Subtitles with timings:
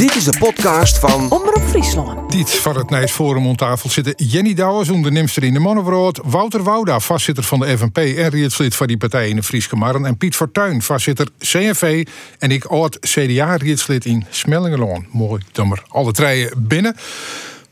[0.00, 2.32] Dit is de podcast van Omroep Friesland.
[2.32, 6.62] Dit van het Nijs Forum om tafel zitten Jenny Douwers, ondernemster in de Mannenbrood, Wouter
[6.62, 10.16] Wouda, vastzitter van de FNP en rietslid van die partij in de Frieske Marren, en
[10.16, 12.06] Piet Fortuyn, vastzitter CNV
[12.38, 15.06] en ik oud CDA-rietslid in Smellingeloon.
[15.10, 16.96] Mooi we alle treien binnen.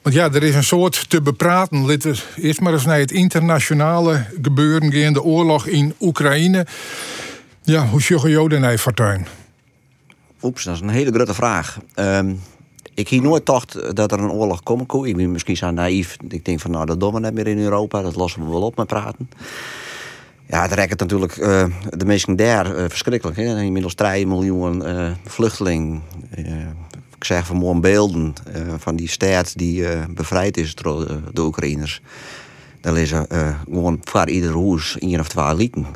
[0.03, 1.87] Want ja, er is een soort te bepraten.
[1.87, 6.67] Laten we eerst maar eens naar het internationale gebeuren gaan, de oorlog in Oekraïne.
[7.63, 9.27] Ja, hoe sjoggen Joden naar Fortuyn?
[10.43, 11.79] Oeps, dat is een hele grote vraag.
[11.95, 12.35] Ehm,
[12.95, 15.07] ik hier nooit dacht dat er een oorlog komen kon.
[15.07, 16.17] Ik ben misschien zo naïef.
[16.29, 18.03] Ik denk van nou, dat doen we net meer in Europa.
[18.03, 19.31] Dat lossen we wel op met praten.
[20.47, 23.37] Ja, het rekt natuurlijk eh, de mensen daar eh, verschrikkelijk.
[23.37, 23.63] Hè?
[23.63, 26.03] Inmiddels 3 miljoen uh, vluchtelingen.
[27.17, 28.35] ik zeg mooie beelden
[28.79, 32.01] van die stad die bevrijd is door de Oekraïners.
[32.81, 33.27] Daar liggen
[33.65, 35.87] gewoon voor ieder huis één of twee lieken.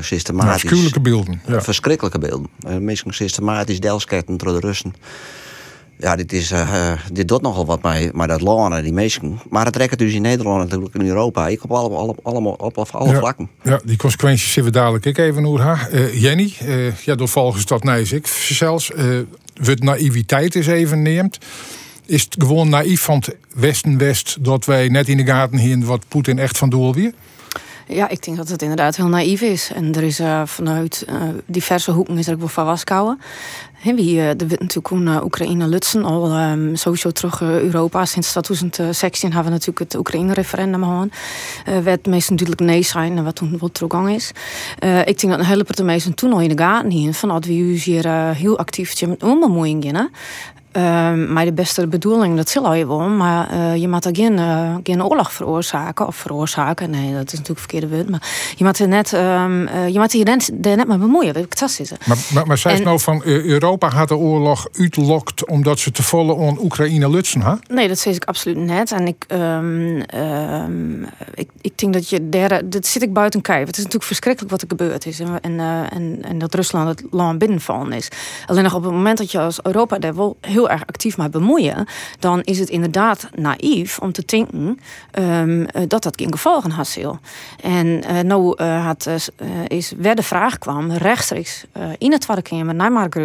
[0.00, 0.52] systematisch.
[0.52, 1.40] Afschuwelijke beelden.
[1.46, 1.62] Ja.
[1.62, 2.48] Verschrikkelijke beelden.
[2.84, 4.94] mensen systematisch delsketten door de Russen.
[6.00, 9.40] Ja, dit, is, uh, dit doet nogal wat met, met dat land die mensen.
[9.50, 11.48] Maar het trekt dus in Nederland natuurlijk in Europa.
[11.48, 13.48] Ik op alle, alle, allemaal op, op alle ja, vlakken.
[13.62, 15.88] Ja, die consequenties zien we dadelijk ik even hoe ha.
[15.92, 18.90] Uh, Jenny, uh, ja, door volgens dat Nijs ik zelfs.
[19.54, 21.38] wat naïviteit is even neemt.
[22.10, 26.04] Is het gewoon naïef van het Westen-West dat wij net in de gaten heen wat
[26.08, 27.12] Poetin echt van doel weer?
[27.86, 29.70] Ja, ik denk dat het inderdaad heel naïef is.
[29.74, 33.20] En er is uh, vanuit uh, diverse hoeken is er ook wel van waskouwen.
[33.72, 38.04] He, wie, er wordt natuurlijk een Oekraïne lutsen al um, sowieso terug Europa.
[38.04, 41.08] Sinds 2016 hebben we natuurlijk het Oekraïne-referendum gehad.
[41.84, 44.28] Werd meest natuurlijk nee zijn, wat toen wat teruggang is.
[45.04, 47.14] ik denk dat een hele de meesten toen al in de gaten hien.
[47.14, 50.10] Van dat we hier heel actief met onbemoeiing beginnen.
[50.76, 53.08] Uh, maar de beste bedoeling, dat zal je wel.
[53.08, 56.06] Maar uh, je mag er geen, uh, geen oorlog veroorzaken.
[56.06, 58.08] Of veroorzaken, nee, dat is natuurlijk verkeerde woord.
[58.08, 61.34] Maar je mag er net, um, je mag hier net, net maar bemoeien.
[61.34, 61.90] Dat fantastisch.
[62.06, 66.02] Maar, maar, maar zei en, nou van Europa had de oorlog uitlokt omdat ze te
[66.02, 67.58] volle on Oekraïne lutsen, ha?
[67.68, 68.92] Nee, dat zeg ik absoluut net.
[68.92, 73.66] En ik, um, um, ik, ik denk dat je daar, dat zit ik buiten kijf.
[73.66, 75.20] Het is natuurlijk verschrikkelijk wat er gebeurd is.
[75.20, 78.08] En, en, en, en dat Rusland het land binnenvallen is.
[78.46, 81.16] Alleen nog op het moment dat je als Europa daar wel heel heel erg actief
[81.16, 81.86] maar bemoeien,
[82.18, 84.78] dan is het inderdaad naïef om te denken
[85.18, 86.98] um, dat dat geen gevolgen had.
[87.60, 89.08] En uh, nou had,
[89.66, 91.64] is waar de vraag kwam rechtstreeks
[91.98, 93.16] in het Tweede Kamer naar Mark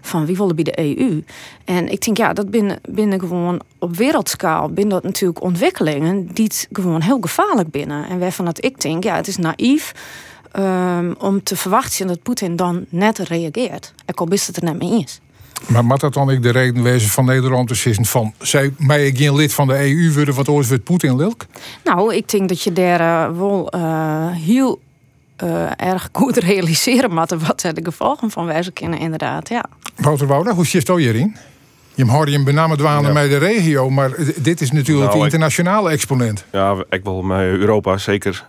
[0.00, 1.24] van wie willen bij de EU.
[1.64, 6.44] En ik denk ja, dat binnen, binnen gewoon op wereldschaal binnen dat natuurlijk ontwikkelingen die
[6.44, 8.08] het gewoon heel gevaarlijk binnen.
[8.08, 9.94] En waarvan dat ik denk ja, het is naïef.
[10.58, 13.92] Um, om te verwachten dat Poetin dan net reageert.
[14.06, 15.20] Ik al wist het er net mee eens.
[15.66, 19.12] Maar moet dat dan ook de reden wezen van Nederland te zeggen van zij mij
[19.14, 21.46] geen lid van de EU worden wat ooit wordt Poetin lilk?
[21.84, 24.80] Nou, ik denk dat je daar uh, wel uh, heel
[25.44, 29.48] uh, erg goed realiseren moet wat de gevolgen van wijze kunnen inderdaad.
[29.48, 29.64] Ja.
[29.96, 31.36] Wouter Wouda, hoe zit het hierin?
[31.94, 33.20] Je hoorde je benamen dwalen ja.
[33.20, 36.44] met de regio, maar dit is natuurlijk nou, de internationale ik, exponent.
[36.52, 38.46] Ja, ik wil met Europa zeker.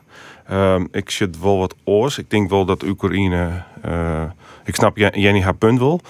[0.52, 2.18] Uh, ik zit wel wat oors.
[2.18, 3.64] Ik denk wel dat Oekraïne.
[3.86, 4.22] Uh,
[4.66, 6.02] ik snap Jenny haar punt wel.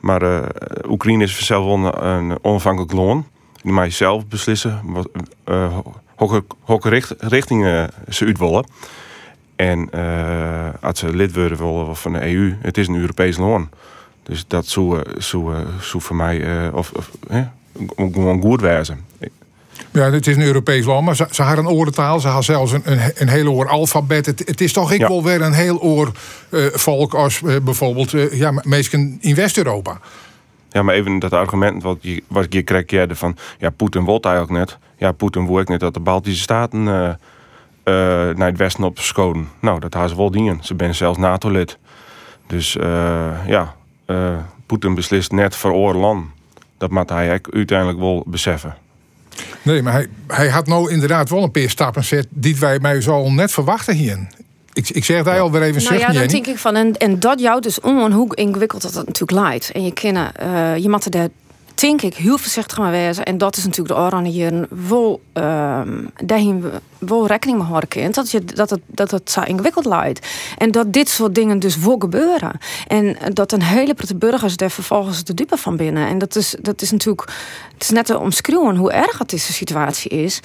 [0.00, 0.42] Maar uh,
[0.88, 3.26] Oekraïne is zelf een, een onafhankelijk land.
[3.62, 5.08] Die mag zelf beslissen wat,
[5.46, 5.78] uh,
[7.18, 8.66] richtingen ze uit willen.
[9.56, 9.90] En
[10.80, 13.68] als ze lid worden willen van de EU, het is een Europees land.
[14.22, 17.10] Dus dat zou, zou, zou voor mij of, of,
[17.96, 19.04] gewoon goed wezen.
[19.90, 22.20] Ja, het is een Europees land, maar ze, ze hadden een oorentaal.
[22.20, 24.26] Ze hadden zelfs een, een, een hele oor alfabet.
[24.26, 25.08] Het, het is toch ik ja.
[25.08, 26.12] wel weer een heel oor
[26.50, 30.00] uh, volk als uh, bijvoorbeeld uh, ja, mensen in West-Europa.
[30.68, 33.36] Ja, maar even dat argument wat je, wat je ja, van...
[33.58, 34.78] ja, Poetin wil eigenlijk net.
[34.96, 39.48] Ja, Poetin wil ook net dat de Baltische Staten naar het westen op schoten.
[39.60, 40.58] Nou, dat hadden ze wel dingen.
[40.62, 41.78] Ze zijn zelfs NATO-lid.
[42.46, 42.72] Dus
[43.46, 43.74] ja,
[44.66, 46.26] Poetin beslist net voor oor land.
[46.78, 48.76] Dat moet hij uiteindelijk wel beseffen.
[49.62, 53.00] Nee, maar hij, hij had nou inderdaad wel een paar stappen gezet die wij mij
[53.00, 54.18] zo net verwachten hier.
[54.72, 55.40] Ik, ik zeg daar ja.
[55.40, 58.36] alweer even nou ja, dan denk ik van, en, en dat jou dus om hoe
[58.36, 59.70] ingewikkeld dat, dat natuurlijk leidt.
[59.72, 61.28] En je kennen, uh, je moet er
[61.80, 63.24] denk ik heel voorzichtig mee wezen.
[63.24, 66.64] En dat is natuurlijk de oranje hier wel, um, daarin
[66.98, 68.14] wel rekening mee houden kind.
[68.14, 70.26] Dat, je, dat, het, dat het zo ingewikkeld leidt.
[70.58, 72.58] En dat dit soort dingen dus wel gebeuren.
[72.86, 76.06] En dat een hele prille burgers daar vervolgens de dupe van binnen.
[76.06, 77.28] En dat is, dat is natuurlijk,
[77.72, 80.40] het is net te omschreeuwen hoe erg het deze situatie is.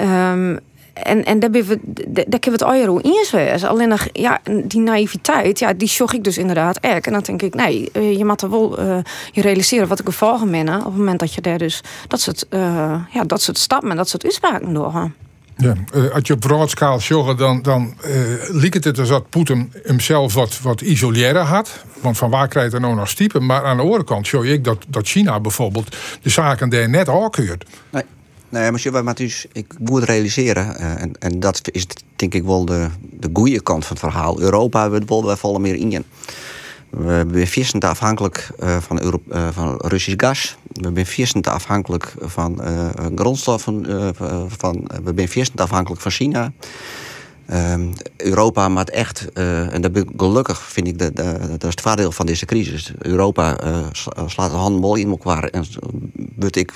[0.00, 0.58] Um,
[1.02, 3.68] en, en daar, we, daar kunnen we het euro in wezen.
[3.68, 7.06] Alleen nog, ja, die naïviteit, ja, die zocht ik dus inderdaad echt.
[7.06, 8.98] En dan denk ik, nee, je moet er wel uh,
[9.32, 10.68] je realiseren wat ik gevolgen ben.
[10.68, 12.60] Op het moment dat je daar dus dat soort, uh,
[13.10, 15.14] ja, dat soort stappen en dat soort uitspraken doorgaan.
[15.56, 18.12] Ja, uh, als je op broadschaal zorgt, dan, dan uh,
[18.48, 21.84] liep het dus dat Poetin hemzelf wat, wat isoleren had.
[22.00, 23.46] Want van waar krijgt hij nou nog stiepen?
[23.46, 27.08] Maar aan de andere kant zie ik dat, dat China bijvoorbeeld de zaken daar net
[27.08, 27.64] afkeurt.
[27.90, 28.02] Nee.
[28.50, 29.14] Nee, maar maar
[29.52, 31.86] ik moet realiseren, uh, en, en dat is
[32.16, 34.40] denk ik wel de, de goede kant van het verhaal.
[34.40, 36.04] Europa, we wel vallen meer in.
[36.90, 40.56] We zijn vierstend afhankelijk uh, van, Euro uh, van Russisch gas.
[40.72, 42.60] We zijn vierstend afhankelijk van
[43.14, 43.86] grondstoffen.
[44.48, 46.52] van, we zijn vierstend afhankelijk van China.
[47.50, 52.12] Ehm, Europa maakt echt, en dat ben gelukkig vind ik, dat, dat is het voordeel
[52.12, 52.92] van deze crisis.
[52.98, 53.56] Europa
[54.26, 55.64] slaat de handen mooi in elkaar en
[56.36, 56.72] word ik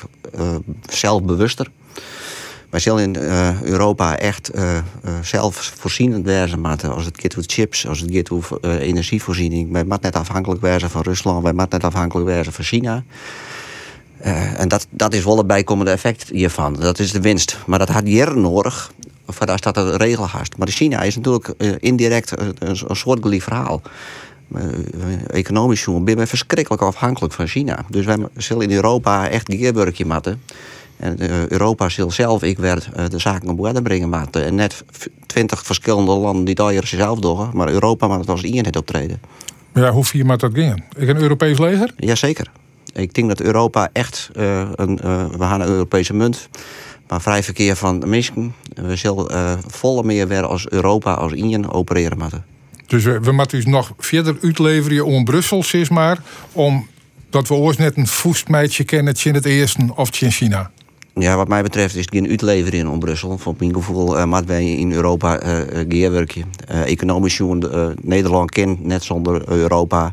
[0.88, 1.70] zelf bewuster.
[2.74, 4.80] Wij zullen in uh, Europa echt uh, uh,
[5.22, 6.60] zelfvoorzienend wezen.
[6.60, 9.72] Maar als het gaat om chips, als het gaat om energievoorziening.
[9.72, 11.42] Wij moeten net afhankelijk wezen van Rusland.
[11.42, 13.04] Wij moeten net afhankelijk wezen van China.
[14.56, 16.74] en dat, dat is wel het bijkomende effect hiervan.
[16.74, 17.58] Dat is de winst.
[17.66, 18.92] Maar dat had jaren nodig.
[19.26, 20.56] Of daar staat een regelhast.
[20.56, 21.48] Maar China is natuurlijk
[21.78, 23.82] indirect een, een soortgelijk verhaal.
[25.26, 27.84] economisch jongen ben verschrikkelijk afhankelijk van China.
[27.88, 30.42] Dus wij zullen in Europa echt een geerburgje matten.
[30.96, 34.08] En uh, Europa zal zelf, ik werd uh, de zaken op orde brengen.
[34.08, 34.84] Maar en net
[35.26, 37.48] twintig verschillende landen die daar zelf doen.
[37.52, 39.20] Maar Europa mag het als eenheid optreden.
[39.74, 40.84] Ja, hoe vier maakt dat gaan?
[40.96, 41.90] Ik een Europees leger?
[41.96, 42.50] Jazeker.
[42.92, 44.96] Ik denk dat Europa echt een,
[45.30, 46.48] we gaan een Europese munt.
[47.08, 48.54] Maar vrij verkeer van mensen.
[48.74, 52.44] We zullen volle meer weer als Europa, als Ingen opereren moeten.
[52.86, 56.18] Dus we, we moeten dus nog verder uitleveren om Brussel, zeg maar.
[56.52, 56.86] Om
[57.30, 60.70] dat we ooit net een voestmeidje kennen in het eerste of in China.
[61.14, 63.38] Ja, wat mij betreft is het geen uitlevering in Brussel.
[63.38, 66.44] Voor mijn gevoel uh, moeten wij in Europa uh, geerwerken.
[66.70, 70.12] Uh, economisch uh, Nederland kent net zonder Europa.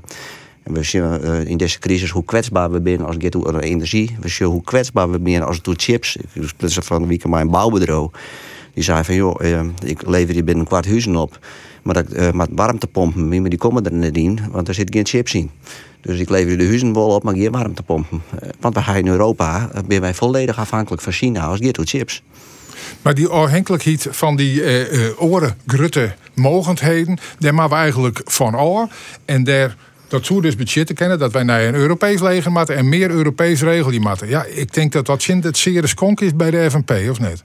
[0.73, 4.17] We zien uh, in deze crisis hoe kwetsbaar we zijn als het gaat om energie.
[4.19, 6.15] We zien hoe kwetsbaar we zijn als het gaat chips.
[6.15, 8.07] Ik sprak van week mijn bouwbedrijf.
[8.73, 11.39] Die zei van, joh, ik lever hier binnen een kwart huizen op.
[11.83, 15.51] Maar dat, uh, warmtepompen, die komen er niet in, want er zit geen chips in.
[16.01, 18.21] Dus ik lever de huizen wel op, maar geen warmtepompen.
[18.39, 21.89] Eh, want we gaan in Europa, eh, ben wij volledig afhankelijk van China als het
[21.89, 22.23] chips.
[23.01, 28.87] Maar die afhankelijkheid van die uh, oren, grutte mogendheden, daar maken we eigenlijk van oor.
[29.25, 29.75] En daar,
[30.11, 33.61] dat zou dus budgetten kennen, dat wij naar een Europees leger moeten en meer Europees
[33.61, 34.27] regel moeten.
[34.27, 37.43] Ja, ik denk dat dat het zeer skonk is bij de FNP, of niet?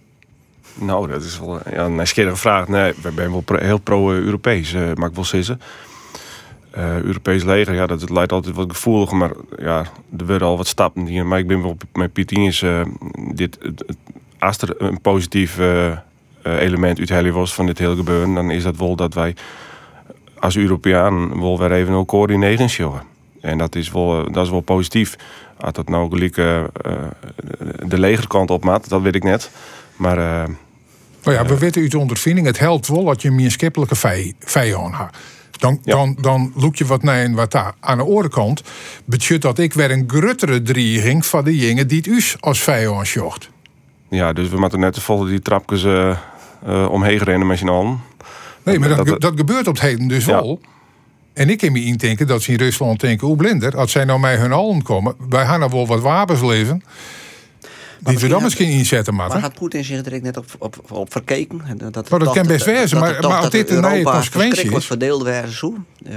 [0.74, 2.68] Nou, dat is wel ja, een vraag.
[2.68, 5.60] Nee, we zijn wel heel pro-Europees, uh, mag ik wel zeggen.
[6.76, 9.84] Uh, Europees leger, ja, dat lijkt altijd wat gevoelig, maar ja,
[10.18, 11.26] er werden al wat stappen hier.
[11.26, 12.80] Maar ik ben wel met Piet is uh,
[13.34, 13.58] dit,
[14.38, 15.58] als er een positief
[16.42, 19.34] element uit was van dit hele gebeuren, dan is dat wel dat wij
[20.38, 23.02] als Europeanen wel weer even ook coördineren zullen.
[23.40, 25.16] En dat is wel, dat is wel positief.
[25.60, 26.34] Als dat nou gelijk
[27.88, 29.50] de legerkant op maat, dat weet ik net.
[29.96, 30.16] Maar
[31.22, 33.96] nou ja, we weten uit de ondervinding, het helpt wel dat je meer skippelijke
[34.38, 35.16] vijand hebt.
[35.58, 37.74] Dan, dan, dan look je wat naar en wat daar.
[37.80, 38.62] Aan de andere kant
[39.04, 43.06] betekent dat ik weer een gruttere dreiging van de jongen die het us als vijand
[43.06, 43.50] zocht.
[44.08, 46.16] Ja, dus we moeten net volgen die trapjes uh,
[46.68, 48.00] uh, omheen rennen met z'n allen.
[48.66, 50.60] Nee, maar dat, dat, gebeurt op het heden dus wel.
[51.32, 54.20] En ik kan me indenken dat ze in Rusland denken, hoe blinder, als zij nou
[54.20, 56.82] mij hun allen komen, wij gaan er wel wat wapens leven.
[58.00, 59.28] Die we dan misschien inzetten, maar.
[59.28, 61.60] Maar had Poetin zich direct net op, op, op verkeken?
[61.76, 64.86] Dat, dat, dat kan best wezen, maar, maar als dit een nieuwe consequentie is.
[64.86, 65.74] verdeeld werden zo.
[66.08, 66.14] Uh,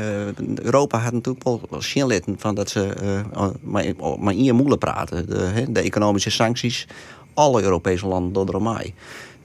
[0.56, 2.96] Europa had natuurlijk wel zien van dat ze
[3.36, 3.86] uh, maar,
[4.20, 5.30] maar in je moelen praten.
[5.30, 6.88] De, de, economische sancties,
[7.34, 8.94] alle Europese landen door de mij.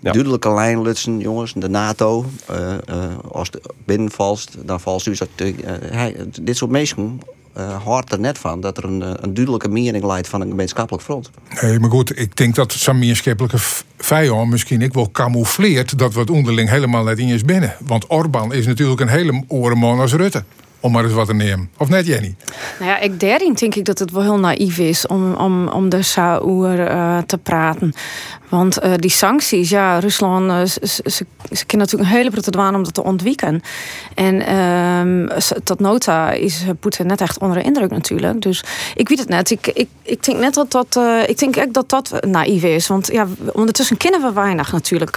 [0.04, 0.12] Ja.
[0.12, 1.52] Duidelijke lijn lutsen, jongens.
[1.56, 2.74] De NATO, uh,
[3.30, 5.28] als het binnenvalst, dan valt dus dat.
[6.40, 7.20] dit soort mensen
[7.58, 11.04] uh, hoort er net van dat er een, een duidelijke mening leidt van een gemeenschappelijk
[11.04, 11.30] front.
[11.62, 13.58] Nee, maar goed, ik denk dat zo'n gemeenschappelijke
[13.98, 17.76] vijand misschien ik wel camoufleert dat we het onderling helemaal net in is binnen.
[17.86, 20.44] Want Orbán is natuurlijk een hele orenman als Rutte
[20.84, 21.70] om maar eens wat te nemen.
[21.76, 22.34] Of net, Jenny?
[22.78, 25.88] Nou ja, ik daarin denk ik dat het wel heel naïef is om, om, om
[25.88, 27.92] de Saoer uh, te praten.
[28.54, 31.02] Want uh, die sancties, ja, Rusland, uh, ze,
[31.50, 33.62] ze, kunnen natuurlijk een hele grote dwaan om dat te ontwieken.
[34.14, 35.28] En um,
[35.64, 38.42] tot nota is Poetin net echt onder de indruk natuurlijk.
[38.42, 39.50] Dus ik weet het net.
[39.50, 42.86] Ik, ik, ik denk net dat dat, ik denk echt dat dat naïef is.
[42.86, 45.16] Want ja, ondertussen kennen we weinig natuurlijk.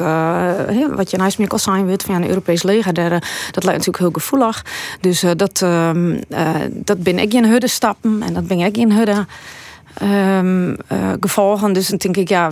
[0.96, 3.98] wat je nou meer al zijn weet van ja, een Europees leger, dat lijkt natuurlijk
[3.98, 4.66] heel gevoelig.
[5.02, 5.92] Dus dat, uh,
[6.70, 9.26] dat ben ik in hudde stappen en dat ben ik in hudde
[10.00, 11.74] ehm, eh, gevolgen.
[11.74, 12.52] Dus dan denk ik, ja,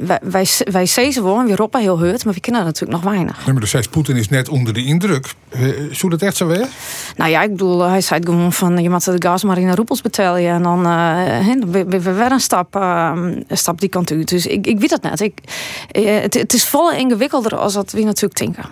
[0.00, 3.12] wij, wij, wij ze wel en weer op heel hurt, maar we kennen natuurlijk nog
[3.12, 3.36] weinig.
[3.36, 5.32] Nee, maar de zegt Poetin is net onder de indruk.
[5.56, 6.66] Uh, zou dat echt zo weer?
[7.16, 9.74] Nou ja, ik bedoel, hij zei gewoon van je moet de gas maar in de
[9.74, 14.28] roepels betalen en dan uh, we, we weer een stap, een stap die kant uit.
[14.28, 15.20] Dus ik, ik weet het net.
[15.20, 15.38] Ik,
[16.22, 18.64] het, het is volle ingewikkelder als dat we natuurlijk denken.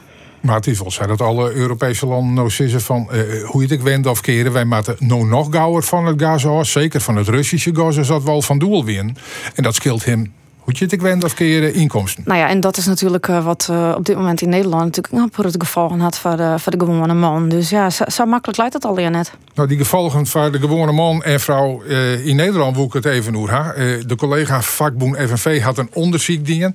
[0.46, 2.50] Maar het is wel zo dat alle Europese landen nou
[2.80, 6.22] van uh, hoe je het wend of keren, wij moeten nou nog gauwer van het
[6.22, 9.16] gas zeker van het Russische gas, is dat wel van doel winnen.
[9.54, 10.32] En dat scheelt hem
[10.66, 12.22] hoe je het wend of keren inkomsten.
[12.26, 15.14] Nou ja, en dat is natuurlijk uh, wat uh, op dit moment in Nederland natuurlijk
[15.14, 17.48] nou, voor het gevolgen had voor de, voor de gewone man.
[17.48, 19.32] Dus ja, zo, zo makkelijk lijkt het alleen net.
[19.54, 23.04] Nou, die gevolgen voor de gewone man en vrouw uh, in Nederland wil ik het
[23.04, 23.74] even over.
[24.06, 26.74] de collega vakboen FNV had een onderzoek dingen.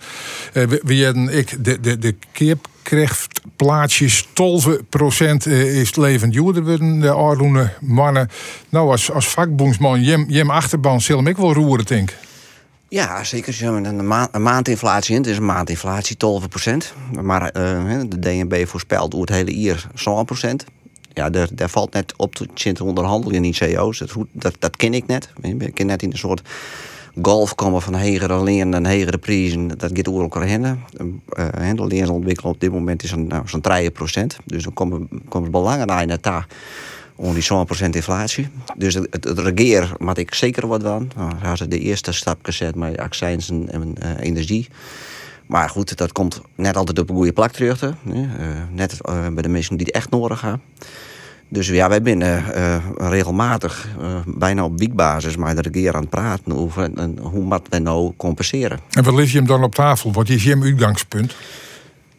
[0.54, 2.68] we, we hadden ik de, de, de keep
[3.56, 8.30] plaatsjes 12 procent is het levend joerder worden de oude mannen.
[8.70, 12.14] Nou, als, als vakboensman, jem, jem achterban, zullen ik wel roeren, denk
[12.92, 13.64] ja, zeker.
[13.64, 15.22] Een, ma een maandinflatie in.
[15.22, 16.94] Het is een maandinflatie, 12 procent.
[17.22, 20.66] Maar uh, de DNB voorspelt door het hele jaar 12 procent.
[21.14, 23.98] Ja, daar, daar valt net op te onderhandelen in CO's.
[23.98, 25.30] Dat, dat, dat ken ik net.
[25.42, 26.42] Ik ken net in een soort
[27.22, 29.68] golf komen van hegere leen en hegere prijzen.
[29.68, 30.64] Dat gaat over elkaar heen.
[30.64, 30.78] Uh,
[31.76, 34.38] de leenontwikkeling op dit moment is zo'n nou, zo'n 3 procent.
[34.46, 36.48] Dus dan komen, komen belangen naar daar
[37.22, 37.48] die
[37.86, 38.50] 100% inflatie.
[38.78, 41.12] Dus het, het, regeer maak ik zeker wat van.
[41.16, 44.68] Nou, daar ze de eerste stap gezet met accijns en, uh, energie.
[45.46, 47.82] Maar goed, dat komt net altijd op een goede plak terug.
[47.82, 47.92] Uh,
[48.72, 50.62] net uh, bij de mensen die het echt nodig hebben.
[51.48, 52.44] Dus ja, wij zijn
[52.98, 53.88] regelmatig,
[54.26, 58.14] bijna op weekbasis, maar de regering aan het praten over en, hoe moet we nou
[58.18, 58.80] compenseren.
[58.92, 60.12] En wat ligt je hem dan op tafel?
[60.12, 61.36] Wat is je uitgangspunt?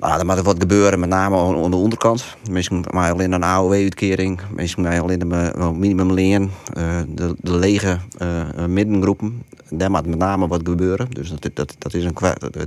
[0.02, 2.24] Nou, er moet wat gebeuren, met name aan de onderkant.
[2.50, 8.64] Misschien maar alleen een AOW-uitkering, misschien maar alleen een minimumleen, uh, de, de lege uh,
[8.66, 9.42] middengroepen.
[9.70, 11.10] Daar moet met name wat gebeuren.
[11.10, 12.14] Dus dat, dat, dat is een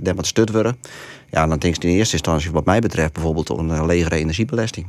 [0.01, 0.77] daar moet stut worden.
[1.29, 4.85] Ja, dan denk ik in eerste instantie, wat mij betreft, bijvoorbeeld een legere energiebelasting.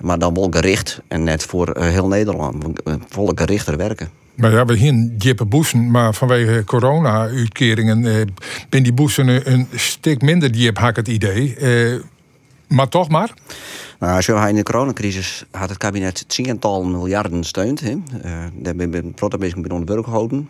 [0.00, 2.64] Maar dan wel gericht en net voor heel Nederland,
[3.08, 4.21] volle gerichter werken.
[4.34, 8.26] Maar ja, we hier Jippe boezen, maar vanwege corona-uitkeringen eh,
[8.68, 11.56] ben die boezen een, stuk minder jip, had ik het idee.
[11.56, 12.00] Eh,
[12.68, 13.32] maar toch maar.
[13.98, 17.82] Nou, zo in de coronacrisis had het kabinet tiental miljarden steund.
[17.82, 17.96] Uh,
[18.54, 20.48] daar ben ik prototype onder burger gehouden.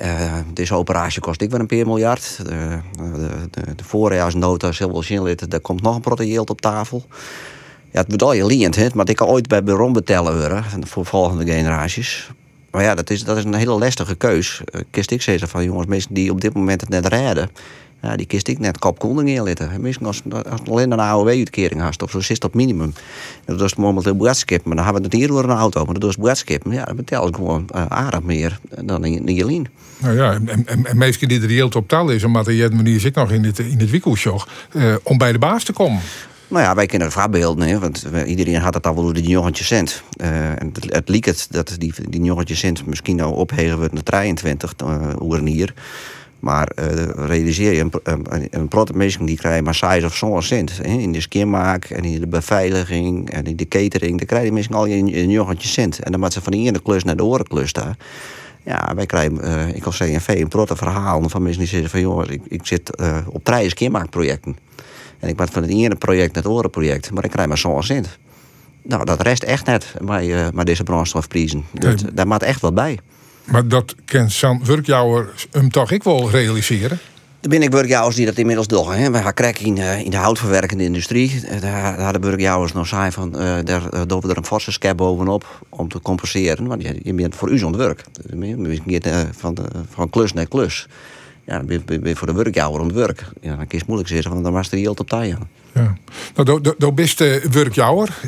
[0.00, 2.38] Uh, deze operatie kost ik wel een paar miljard.
[2.42, 2.78] De,
[3.50, 7.04] de, de voorjaarsnota, zoveel daar komt nog een protocol op tafel.
[7.90, 12.30] Ja, het bedoel je leent, maar ik kan ooit bij Baron betellen voor volgende generaties.
[12.76, 14.60] Maar ja, dat is, dat is een hele lastige keus.
[14.74, 17.50] Uh, kist ik zeggen van jongens, mensen die op dit moment het net redden.
[18.02, 19.80] Ja, die kist ik net kop koning neerletten.
[19.80, 22.94] Misschien als, als alleen een AOW-uitkering hast, of zo is dat minimum.
[23.44, 25.84] Dat is momenteel boodschap, maar dan hebben we het hier door een auto.
[25.84, 26.62] Maar dat is boodschap.
[26.70, 29.66] Ja, dat betaalt gewoon uh, aardig meer dan in, Jelien.
[29.98, 33.14] Nou ja, en, en, en die er heel op taal is, omdat je manier zit
[33.14, 36.00] nog in het, in het winkelshop, uh, om bij de baas te komen.
[36.48, 39.64] Nou ja, wij kennen het voorbeeld, want iedereen had het al wel door die jongetje
[39.64, 40.02] cent.
[40.22, 44.02] Uh, het, het liep het dat die, die jongetje cent misschien nou opheven wordt naar
[44.02, 45.74] 23 uh, uur hier.
[46.40, 47.92] Maar uh, realiseer je, een,
[48.28, 50.76] een, een die krijgt maar size of zo'n cent.
[50.76, 50.82] Hè?
[50.82, 54.18] In de skimmaak en in de beveiliging en in de catering.
[54.18, 55.98] Dan krijg je misschien al een, een jongetje cent.
[55.98, 57.96] En dan moet ze van de ene klus naar de andere klus daar.
[58.62, 62.00] Ja, wij krijgen, ik als CNV, een protte verhaal van mensen die zeggen van...
[62.00, 62.90] joh, ik, ik zit
[63.26, 64.56] op drie skimmaakprojecten.
[65.18, 67.10] En ik ben van het ene project naar het andere project.
[67.10, 68.04] Maar ik krijg maar zo'n zin.
[68.82, 71.64] Nou, dat rest echt net bij, uh, bij deze brandstofprijzen.
[71.72, 72.98] Dat, Daar maakt echt wat bij.
[73.44, 76.98] Maar dat kan zo'n werkjouwer hem toch ik wel realiseren?
[77.40, 78.92] Er ben ik burgjouwers die dat inmiddels doen.
[78.92, 79.10] Hè.
[79.10, 81.40] We gaan kijken in, uh, in de houtverwerkende industrie.
[81.44, 83.42] Uh, daar, daar de burgjouwers nog zijn van...
[83.42, 86.66] Uh, daar doen we er een forse scab bovenop om te compenseren.
[86.66, 88.04] Want je, je bent voor u zo'n werk.
[88.38, 89.56] Je gaat van,
[89.90, 90.86] van klus naar klus
[91.46, 93.24] ja, dan ben voor de werkjouwer om het werk.
[93.40, 95.36] Ja, dan kun je moeilijk zeggen, want dan was er heel op tijd.
[95.74, 95.96] Ja.
[96.34, 98.20] Nou, de beste werkjouwer.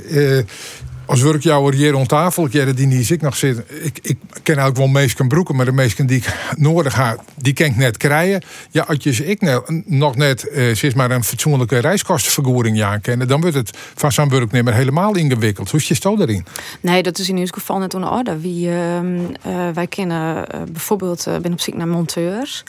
[1.09, 3.63] Eh, als werkjouwer hier rond tafel, ik die niet ik nog zit.
[3.83, 7.53] Ik, ik ken ook wel meesken broeken, maar de meesken die ik nodig heb, die
[7.53, 8.43] kan ik net krijgen.
[8.71, 13.41] Ja, als je ik nou, nog net, uh, maar een fatsoenlijke reiskostenvergoeding ja kennen, dan
[13.41, 15.71] wordt het van zo'n werknemer helemaal ingewikkeld.
[15.71, 16.45] Hoe is je daarin?
[16.81, 18.41] Nee, dat is in ieder geval net onder orde.
[18.41, 22.65] Wie, uh, uh, wij kennen uh, bijvoorbeeld, ben op zoek naar monteurs.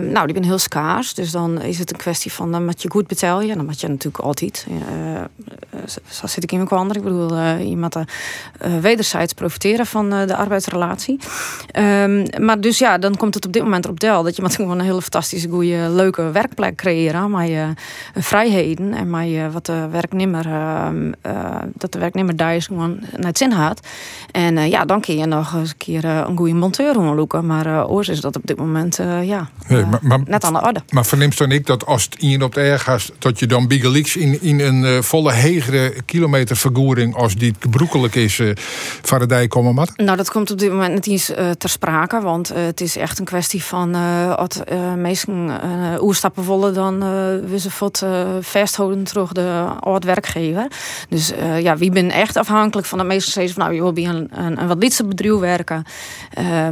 [0.00, 2.90] nou, die ben heel schaars, dus dan is het een kwestie van, dan moet je
[2.90, 3.56] goed betalen.
[3.56, 4.66] Dan moet je natuurlijk altijd.
[6.08, 6.92] zo zit ik in mijn kwam.
[6.92, 7.96] Ik bedoel, bedoel, je moet
[8.80, 11.18] wederzijds profiteren van de arbeidsrelatie.
[11.70, 14.54] Ehm, maar dus ja, dan komt het op dit moment op del dat je moet
[14.54, 17.30] gewoon een hele fantastische, goede, leuke werkplek creëren.
[17.30, 17.72] Maar je
[18.14, 21.12] vrijheden en maar je wat de werknemer, ehm,
[21.74, 23.86] dat de werknemer daar is gewoon naar het zin had.
[24.30, 28.08] En ja, dan kun je nog eens een keer een goede monteur gaan Maar oors
[28.08, 29.48] is dat op dit moment ja,
[30.02, 30.82] maar, net aan de orde.
[30.88, 33.68] Maar verneemt dan ik dat als het in op de erg gaat, dat je dan
[33.68, 38.50] Bigelix in, in een volle hegere kilometervergoeding als die gebroekelijk is, uh,
[39.02, 39.92] van de dijk komen mat?
[39.96, 43.18] Nou, dat komt op dit moment niet eens uh, ter sprake, want het is echt
[43.18, 43.94] een kwestie van
[44.36, 44.60] als
[44.96, 45.50] meesten
[46.00, 46.98] oerstappen willen, dan
[47.48, 48.04] we ze wat
[48.40, 50.66] vasthouden terug de oud werkgever.
[51.08, 54.04] Dus ja, wie ben echt afhankelijk van de meeste steeds van nou, je wil bij
[54.04, 55.84] een, een, een wat lidse bedrijf werken,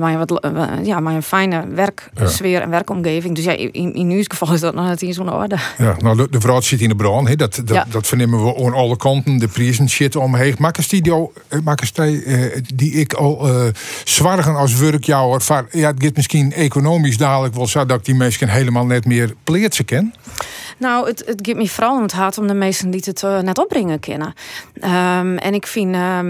[0.01, 0.49] maar je wat
[0.83, 3.35] ja, maar een fijne werksfeer en werkomgeving.
[3.35, 5.57] Dus ja, in, in uw geval is dat nog net in zo'n orde.
[5.79, 7.29] Ja, nou, de, de vrouw zit in de brand.
[7.29, 7.37] He.
[7.37, 9.39] Dat, dat, dat vernemen we aan alle kanten.
[9.39, 10.55] De prijzen shit omheen.
[10.59, 11.31] Maken die, die,
[11.93, 13.69] die, die ik al uh,
[14.05, 15.67] zwargen als werkjouwer.
[15.71, 19.85] Ja, het misschien economisch dadelijk wel zo dat ik die mensen helemaal net meer pleertje
[19.85, 20.15] ken.
[20.79, 23.59] Nou, het, het geeft me vooral om het hart om de mensen die het net
[23.59, 24.35] opbrengen kennen.
[24.75, 26.21] Um, en ik vind, uh,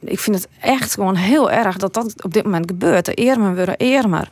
[0.00, 3.04] ik, vind het echt gewoon heel erg dat dat op dit moment gebeurt.
[3.04, 4.28] De eermen worden eermer,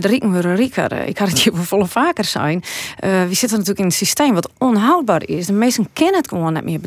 [0.00, 0.92] de rieken worden rieker.
[0.92, 2.62] Ik had het hier volle vaker zijn.
[3.00, 5.46] We zitten natuurlijk in een systeem wat onhoudbaar is.
[5.46, 6.80] De meesten kennen het gewoon net meer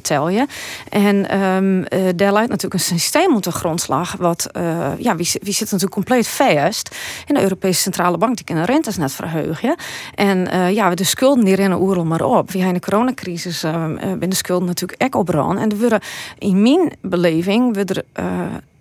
[0.89, 4.15] En um, daar leidt natuurlijk een systeem op de grondslag.
[4.19, 4.49] Wat,
[4.97, 6.95] ja, wie, wie zit natuurlijk compleet vast.
[7.25, 9.75] In de Europese Centrale Bank, die kunnen rentes net verheugen.
[10.15, 12.51] En ja, de schulden die rennen oerl maar op.
[12.51, 13.85] Via de coronacrisis uh,
[14.19, 16.01] ben de schulden natuurlijk echt op En er worden
[16.37, 18.25] in mijn beleving we uh,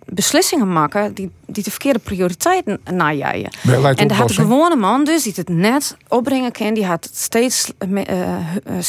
[0.05, 3.49] beslissingen maken die, die de verkeerde prioriteiten najaaien.
[3.95, 8.01] En de gewone man dus die het net opbrengen kan, die had het steeds uh,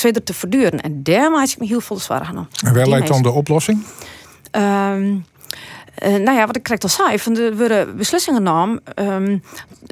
[0.04, 0.80] uh, te verduren.
[0.80, 2.49] En daar maak ik me heel veel zwaar aan.
[2.64, 3.85] En waar lijkt dan de oplossing?
[4.52, 5.25] Um,
[6.03, 9.39] uh, nou ja, wat ik krijg al zei, van de worden beslissingen nam, um, ehm,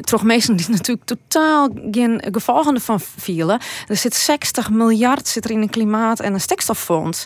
[0.01, 3.61] toch meesten die natuurlijk totaal geen gevolgen van vielen.
[3.89, 7.25] Er zit 60 miljard zit er in een klimaat- en een stikstoffonds.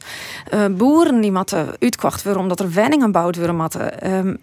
[0.54, 4.12] Uh, boeren die moeten uitkocht worden omdat er wenningen gebouwd worden moeten.
[4.12, 4.38] Um,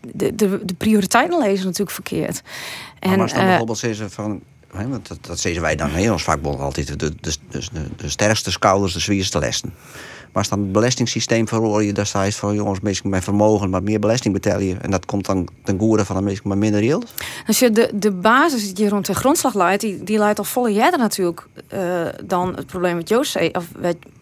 [0.00, 2.42] de, de, de prioriteiten lezen natuurlijk verkeerd.
[2.98, 4.40] En, maar als dan uh, bijvoorbeeld zeggen van
[4.72, 6.86] want dat, dat zeggen wij dan in ons vakbond altijd.
[6.86, 7.14] De, de,
[7.50, 7.60] de,
[7.96, 9.74] de, sterkste schouders, de zwierste lessen.
[10.32, 14.34] Maar als dan het belastingssysteem verhoor je, staat van jongens, met vermogen, maar meer belasting
[14.34, 17.12] betalen En dat komt dan ten goede van mensen met minder yield.
[17.46, 20.72] Als je de, de basis die rond de grondslag leidt, die, die leidt al volle
[20.72, 23.64] jaren natuurlijk uh, dan het probleem met Joost of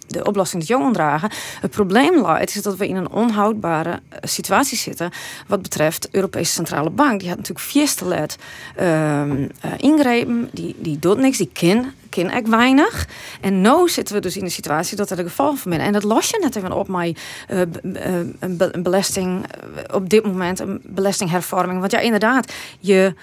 [0.06, 1.30] de oplossing dat jong dragen.
[1.60, 5.10] Het probleem leidt is dat we in een onhoudbare eh, situatie zitten
[5.46, 7.20] wat betreft de Europese Centrale Bank.
[7.20, 8.36] Die had natuurlijk vierstelet
[8.80, 9.44] uh, uh,
[9.76, 13.08] ingrepen, die, die doet niks, die kin ken ik weinig.
[13.40, 15.86] En nu zitten we dus in de situatie dat er de geval van binnen.
[15.86, 17.18] En dat los je net even op met
[17.50, 17.60] uh,
[18.38, 19.46] een belasting,
[19.92, 21.80] op dit moment een belastinghervorming.
[21.80, 23.14] Want ja, inderdaad, je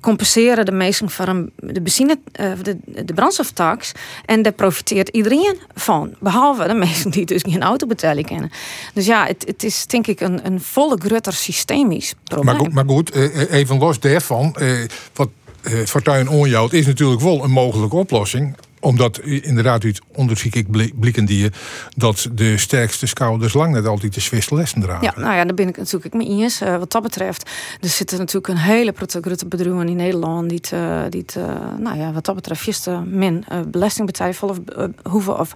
[0.00, 3.92] compenseren de meesten van de benzine, uh, de, de brandstoftax.
[4.24, 6.14] En daar profiteert iedereen van.
[6.20, 8.50] Behalve de mensen die dus geen auto betalen kennen.
[8.94, 12.54] Dus ja, het, het is denk ik een, een volle grutter systemisch probleem.
[12.54, 13.14] Maar goed, maar goed
[13.50, 14.56] even los daarvan.
[15.14, 15.28] wat
[15.84, 20.66] Fortuin onjouwt is natuurlijk wel een mogelijke oplossing omdat inderdaad uit onderzoek ik
[21.00, 21.50] blikken die
[21.96, 25.12] dat de sterkste schouders lang net altijd de Zwitserse lessen dragen.
[25.14, 26.62] Ja, nou ja, daar ben ik natuurlijk mee eens.
[26.62, 31.00] Uh, wat dat betreft, er zitten natuurlijk een hele grote bedrijven in Nederland die, uh,
[31.08, 31.44] die uh,
[31.78, 34.58] nou ja, wat dat betreft juist min belasting betalen of
[35.02, 35.52] hoeven of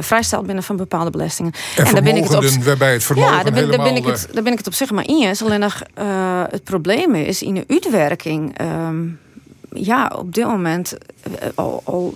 [0.00, 1.52] vrijstelt binnen van bepaalde belastingen.
[1.76, 3.96] En, en daar ben ik het op, waarbij het vermogen ja, daar ben, daar ben
[3.96, 5.42] ik het, daar ben ik het op zich maar eens.
[5.42, 5.82] Alleen nog
[6.50, 8.60] het probleem is in de uitwerking.
[8.60, 9.18] Um,
[9.72, 10.98] ja, op dit moment
[11.54, 12.14] al, al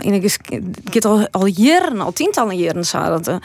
[0.00, 3.40] ik heb al, al jaren, al tientallen jaren zo dat de,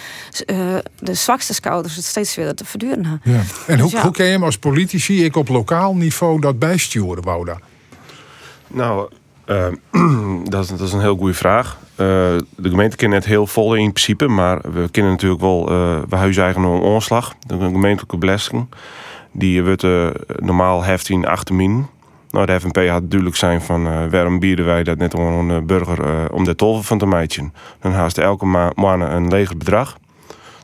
[0.45, 3.41] uh, de zwakste schouders het steeds weer te verduren Ja.
[3.67, 7.23] En dus hoe, hoe kun je hem als politici, ik op lokaal niveau, dat bijsturen,
[7.23, 7.59] Wouda?
[8.67, 9.09] Nou,
[9.45, 9.67] uh,
[10.49, 11.77] dat, is, dat is een heel goede vraag.
[11.91, 12.07] Uh,
[12.55, 16.15] de gemeente kent het heel vol in principe, maar we kennen natuurlijk wel, uh, we
[16.15, 18.67] huiseigen een omslag, de gemeentelijke belasting.
[19.31, 19.85] Die wordt
[20.39, 21.87] normaal heft in 8 min.
[22.37, 25.65] Nou, de FNP had duidelijk zijn van uh, waarom bieden wij dat net aan een
[25.65, 27.49] burger uh, om de tolven van te meidje.
[27.79, 29.97] Dan haast elke ma maand een leger bedrag.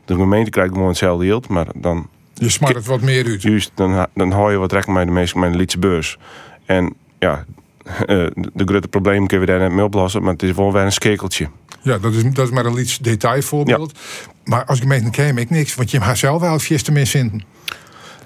[0.06, 2.08] De gemeente krijgt gewoon hetzelfde geld, maar dan...
[2.34, 3.42] Je smart het wat meer uit.
[3.42, 6.18] Juist, dan, dan hou je wat recht met de meeste met de Lietse beurs.
[6.66, 7.46] En ja,
[7.86, 7.92] uh,
[8.54, 10.92] de grote problemen kunnen we daar net mee oplossen, maar het is wel weer een
[10.92, 11.50] skekeltje.
[11.82, 13.92] Ja, dat is, dat is maar een iets detailvoorbeeld.
[13.96, 14.32] Ja.
[14.44, 17.44] Maar als gemeente ken ik niks, want je hebt zelf wel het vieste mensen.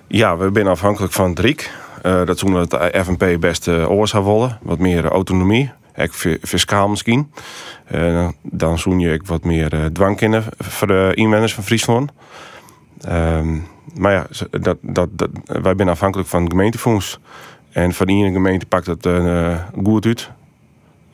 [0.08, 1.62] Ja, we zijn afhankelijk van Driek.
[1.62, 1.86] Uh,
[2.26, 4.58] dat toen het FNP best uh, oors willen.
[4.62, 5.72] Wat meer autonomie.
[6.00, 7.32] Ook fi- fiscaal misschien.
[7.86, 12.12] Eh, dan zoen je wat meer eh, dwang in voor de inwoners van Friesland.
[13.02, 13.56] Ehm,
[13.96, 14.26] maar ja,
[14.62, 17.20] dat, dat, dat, wij zijn afhankelijk van gemeentefonds.
[17.72, 20.30] En van iedere gemeente pakt het eh, goed uit.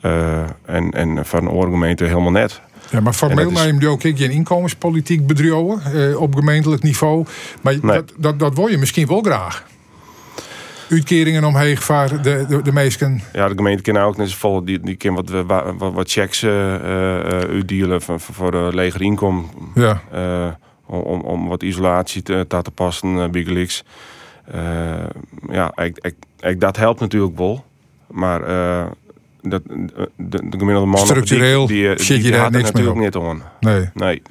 [0.00, 2.60] Eh, en, en van een andere gemeente helemaal net.
[2.90, 5.80] Ja, maar formeel is- neem je ook geen inkomenspolitiek bedrijven
[6.10, 7.24] eh, op gemeentelijk niveau.
[7.60, 7.96] Maar Nee.
[7.96, 9.64] dat, dat, dat wil je misschien wel graag.
[10.90, 13.20] Uitkeringen omheen voor de, de, de meesten.
[13.32, 14.64] Ja, de gemeente kan ook net vol.
[14.64, 19.02] Die, die kan wat, wat, wat, checks eh, eh, eh, uitdelen voor, voor, de leger
[19.02, 19.44] inkomen.
[19.74, 20.02] Ja.
[20.86, 23.84] om, om, om wat isolatie te, te, passen bij Geliks.
[24.44, 24.60] Eh,
[25.50, 27.64] ja, ik, ik, ik, dat helpt natuurlijk wel.
[28.10, 28.40] Maar
[29.42, 29.62] dat,
[30.16, 32.70] de, de gemiddelde man Structureel die, die, zit die, je die daar had er niks
[32.70, 33.02] natuurlijk op.
[33.02, 33.42] niet aan.
[33.60, 33.90] Nee.
[33.94, 34.22] Nee.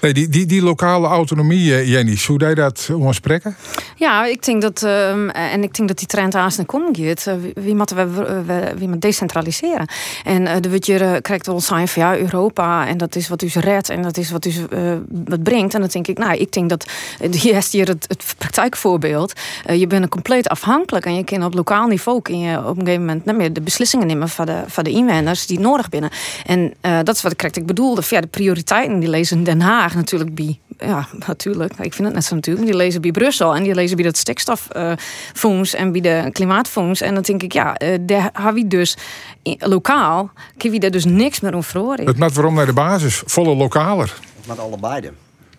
[0.00, 3.56] Nee die, die, die lokale autonomie, eh, Jenny, hoe jij dat ontspreken?
[3.96, 7.26] Ja, ik denk dat, ehm, en ik denk dat die trend aan en komen gaat.
[7.26, 9.88] Eh, wie- moeten we, we, wie moet decentraliseren?
[10.24, 13.42] En eh, de wat eh, krijgt wel zijn van ja, Europa en dat is wat
[13.42, 14.92] u redt en dat is wat u eh,
[15.24, 15.74] wat brengt.
[15.74, 16.86] En dan denk ik, nou, ik denk dat
[17.20, 19.32] eh, hier is hier het, praktijkvoorbeeld.
[19.64, 22.84] Eh, je bent compleet afhankelijk en je kan op lokaal niveau kun je op een
[22.84, 26.10] gegeven moment niet meer de beslissingen nemen van de, van de inwoners die nodig binnen.
[26.46, 28.02] En eh, dat is wat ik ik bedoelde.
[28.08, 30.58] Ja, de prioriteiten die lezen Den Haag natuurlijk bij.
[30.78, 31.72] Ja, natuurlijk.
[31.78, 32.64] Ik vind het net zo natuurlijk.
[32.64, 37.00] Maar die lezen bij Brussel en die lezen bij het stikstoffonds en bij de klimaatfonds.
[37.00, 38.96] En dan denk ik, ja, eh, daar hebben we dus
[39.42, 42.06] in- lokaal, kun je daar dus niks meer om verhoren.
[42.06, 44.14] Het maakt waarom naar de basis, volle lokaler.
[44.46, 45.10] Met allebei.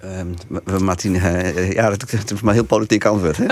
[0.01, 0.27] Ehm,
[0.63, 3.37] we- Martin, eh, ja, dat, dat is maar een heel politiek antwoord.
[3.37, 3.45] Hè?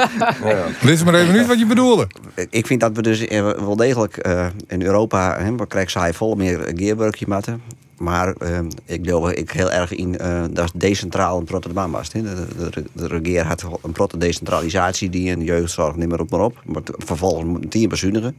[0.88, 2.08] Lees maar even niet wat je bedoelde.
[2.50, 6.13] ik vind dat we dus eh, wel degelijk eh, in Europa, hè, we krijgen zij
[6.13, 7.62] vol meer gearburgje matten.
[8.00, 12.10] Maar eh, ik geloof ik heel erg in eh, dat het decentraal een Rotterdam was.
[12.10, 16.40] De, de, de regeer had een protte decentralisatie die een jeugdzorg niet meer op maar
[16.40, 16.62] op.
[16.66, 18.36] Maar vervolgens moet die bezuinigen.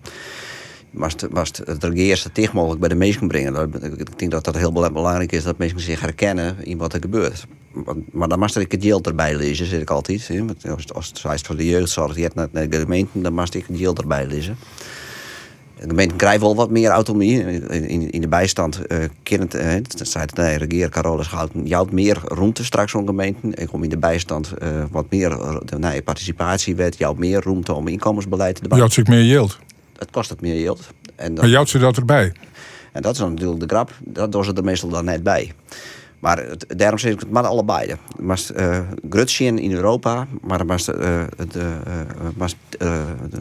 [0.90, 3.52] Was het, was het, regeer zo dicht mogelijk bij de mensen brengen.
[3.52, 6.92] Dat- Ik denk dat dat heel bela- belangrijk is dat mensen zich herkennen in wat
[6.92, 7.46] er gebeurt.
[7.72, 10.28] Maar, maar dan mag ik het geld erbij lezen, zeg ik altijd.
[10.28, 10.44] hè.
[10.72, 13.64] Als, als het voor de jeugdzorg, je hebt net naar de gemeente, dan mag ik
[13.66, 14.56] het geld erbij lezen.
[15.80, 17.44] De gemeente krijgt wel wat meer autonomie.
[17.68, 21.30] In, in, de bijstand uh, het, uh, zei het nee, regeer Carolus
[21.64, 23.46] je houdt meer ruimte straks zo'n gemeente.
[23.50, 25.38] Ik kom in de bijstand uh, wat meer
[25.78, 28.62] nee, participatiewet, houdt meer ruimte om inkomensbeleid te.
[28.68, 29.58] Je houdt zich meer yield.
[29.98, 30.88] Het kost het meer yield.
[31.16, 32.32] En dan, maar je houdt ze dat erbij.
[32.92, 35.52] En dat is dan natuurlijk de grap, dat doen ze er meestal dan net bij.
[36.20, 37.94] Maar het, daarom zeg ik het maar allebei.
[38.18, 38.78] Maar uh,
[39.10, 41.76] Grutschen in Europa, maar maar uh, de,
[42.82, 43.40] uh, de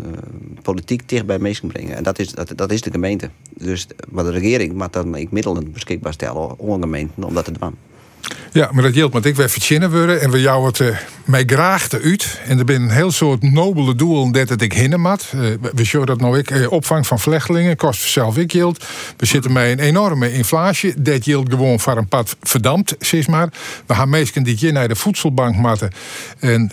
[0.62, 1.96] politiek dicht bij mensen brengen.
[1.96, 3.30] En dat is, dat, dat is de gemeente.
[3.58, 7.52] Dus maar de regering moet dan ik middelen beschikbaar stellen om gemeenten om dat te
[7.52, 7.76] doen.
[8.52, 11.44] Ja, maar dat geldt want ik weer verzinnen worden en we jou het uh, mij
[11.46, 12.40] graag uit.
[12.46, 15.32] En er zijn een heel soort nobele doelen dat ik hinnen mat.
[15.36, 15.42] Uh,
[15.74, 18.86] we zien dat nou ik uh, opvang van vluchtelingen kost zelf ik yield.
[19.18, 21.02] We zitten met een enorme inflatie.
[21.02, 23.50] Dat yield gewoon voor een pad verdampt, zeg maar.
[23.86, 25.92] We gaan mensen die hier naar de voedselbank matten
[26.40, 26.72] en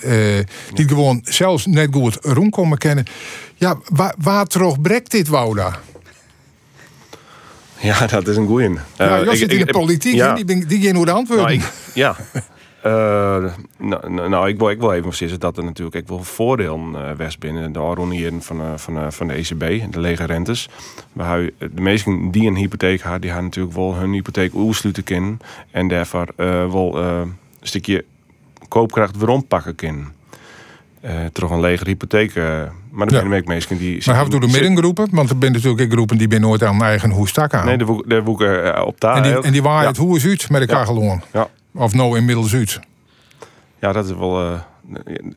[0.75, 3.05] die gewoon zelfs net goed rondkomen kennen.
[3.55, 4.47] Ja, waar, waar
[4.81, 5.81] brekt dit Wouda?
[7.81, 8.69] Ja, dat is een goeie.
[8.69, 10.35] Uh, ja, Jos zit in de politiek, ja.
[10.35, 11.47] die, die, die geen hoe de antwoorden.
[11.47, 12.17] Nou, ik, ja.
[12.87, 16.91] Uh, nou, nou, ik wil, ik wil even zeggen dat er natuurlijk ook wel voordelen
[16.93, 20.69] uh, was binnen de oronieren van, van, van de ECB, de lege rentes.
[21.13, 25.41] We de meesten die een hypotheek hadden, die hadden natuurlijk wel hun hypotheek uitsluiten kunnen.
[25.71, 26.27] En daarvoor
[26.71, 28.05] wel een stukje
[28.69, 30.13] koopkracht weer pakken kunnen.
[31.33, 32.33] terug een lege hypotheek.
[32.97, 34.03] Maar er zijn ook mensen die.
[34.07, 35.09] Maar hebben we de middengroepen?
[35.11, 37.67] Want er zijn natuurlijk groepen die ben nooit aan hun eigen hoe stak aan.
[37.67, 39.17] Nee, de woeken op taal.
[39.17, 39.87] En die, en die ja.
[39.87, 41.21] het hoe is uit met elkaar ja.
[41.33, 41.49] Ja.
[41.75, 42.81] Of nou inmiddels uit.
[43.79, 44.43] Ja, dat is wel.
[44.43, 44.61] Uh,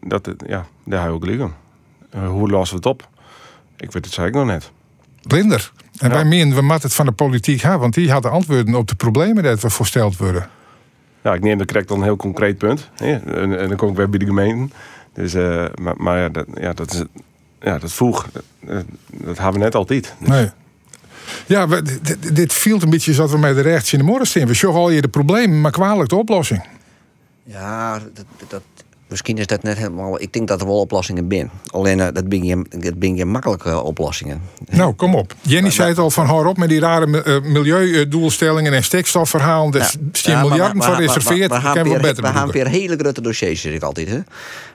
[0.02, 1.54] dat, ja, daar hou ik liggen.
[2.16, 3.08] Uh, hoe lossen we het op?
[3.78, 4.72] Ik weet het zei ik nog net.
[5.22, 5.72] Blinder.
[5.98, 6.16] En ja.
[6.16, 8.96] wij meen, we moeten het van de politiek hebben, want die hadden antwoorden op de
[8.96, 10.50] problemen dat we voorsteld worden.
[11.24, 12.90] Ja, ik neem dat correct dan een heel concreet punt.
[12.96, 14.76] Ja, en, en, dan kom ik weer bij de gemeente.
[15.14, 17.04] Dus, uh, maar, maar ja, dat, ja, dat is
[17.62, 18.28] ja, dat vroeg.
[18.32, 18.44] Dat,
[19.08, 20.14] dat hebben we net altijd.
[20.20, 20.28] Dus.
[20.28, 20.50] Nee.
[21.46, 24.28] Ja, we, dit, dit viel een beetje zoals we met de rechts in de morgen
[24.28, 24.48] staan.
[24.48, 26.64] We zien al je de problemen, maar kwalijk de oplossing.
[27.44, 28.62] Ja, dat, dat,
[29.10, 30.22] misschien is dat net helemaal.
[30.22, 31.52] Ik denk dat er wel oplossingen zijn.
[31.68, 34.42] Alleen uh, dat ben je, dat ben je makkelijke oplossingen.
[34.70, 35.36] Nou, kom op.
[35.42, 39.72] Jenny maar, zei het al van hou op met die rare uh, milieudoelstellingen en stikstofverhalen.
[39.72, 41.52] Dus ja, staan ja, miljarden voor reserveerd.
[41.52, 44.10] We, we, we, we, gaan weer hele grote dossiers, zeg ik altijd.
[44.10, 44.20] Hè?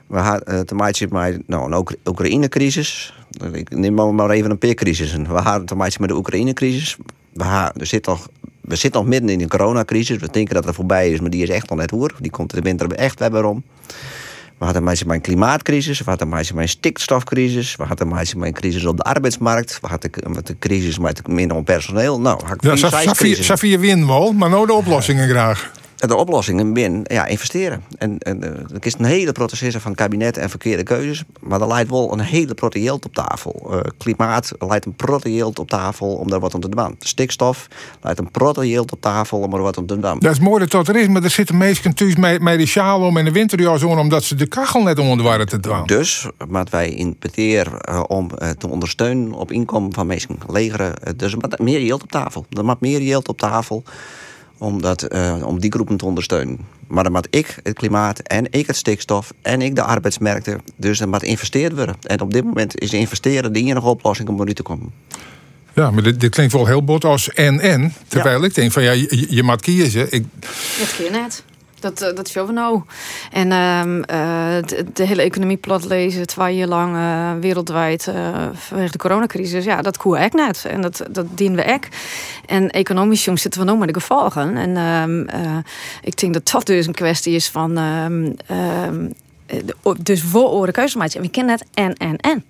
[0.07, 3.14] We gaan uh, te maken met nou, een Oekraïne-crisis.
[3.53, 5.12] Ik neem maar even een peercrisis.
[5.12, 6.97] We gaan te maken met de Oekraïne-crisis.
[7.33, 8.29] We, gaan, er zit nog,
[8.61, 10.18] we zitten nog midden in een coronacrisis.
[10.18, 12.14] We denken dat het voorbij is, maar die is echt nog net hoor.
[12.20, 13.62] Die komt de winter echt weer om.
[14.58, 18.38] We hadden mensen met een klimaatcrisis, we hadden mensen met een stikstofcrisis, we hadden mensen
[18.38, 20.10] met een crisis op de arbeidsmarkt, we hadden
[20.44, 22.20] de crisis met minder personeel.
[22.20, 22.62] Nou, had ik
[23.36, 23.42] Ja.
[23.42, 25.70] Safia win wel, maar nou de oplossingen graag.
[26.06, 27.82] De oplossingen binnen, ja, investeren.
[27.98, 31.24] En, en eh, er is een hele proces van het kabinet en verkeerde keuzes.
[31.40, 33.70] Maar er leidt wel een hele protte op tafel.
[33.70, 36.94] Eh, klimaat leidt een protte op tafel om daar wat om te doen.
[36.98, 37.68] Stikstof
[38.02, 40.18] leidt een protte op tafel om er wat om te doen.
[40.18, 42.66] Dat is mooi dat dat er is, maar er zitten mensen thuis met, met die
[42.66, 45.86] sjaal om en de winterjas om, omdat ze de kachel net onder waren te doen.
[45.86, 50.38] Dus wat wij interpreteren eh, om eh, te ondersteunen op inkomen van mensen.
[50.48, 52.46] Legeren, eh, dus er meer geld op tafel.
[52.50, 53.82] Er moet meer geld op tafel
[54.58, 56.58] om, dat, eh, om die groepen te ondersteunen.
[56.86, 60.60] Maar dan moet ik het klimaat en ik het stikstof en ik de arbeidsmarkten.
[60.76, 61.96] Dus er moet geïnvesteerd worden.
[62.02, 64.92] En op dit moment is investeren de enige oplossing om eruit te komen.
[65.72, 67.92] Ja, maar dit, dit klinkt wel heel bot als en-en.
[68.08, 70.06] Terwijl ik denk van ja, je, je- je moet kiezen.
[70.12, 70.24] Ik,
[70.78, 71.42] Dat kun je net.
[71.85, 72.83] Dat, eh, dat is we nou.
[73.33, 78.14] En ehm, eh, de, de hele economie plat lezen, twee jaar lang eh, wereldwijd eh,
[78.55, 79.64] vanwege de coronacrisis.
[79.64, 80.64] Ja, dat koe ik net.
[80.64, 81.85] En dat, dat dienen we ook.
[82.47, 84.57] En economisch jongens zitten we nou met de gevolgen.
[84.57, 85.57] En ehm, eh,
[86.03, 87.77] ik denk dat dat dus een kwestie is van.
[87.79, 89.07] ehm, ehm,
[89.47, 91.16] eh, dus voor oren keuze maken.
[91.16, 92.44] En we kennen het en, en, en.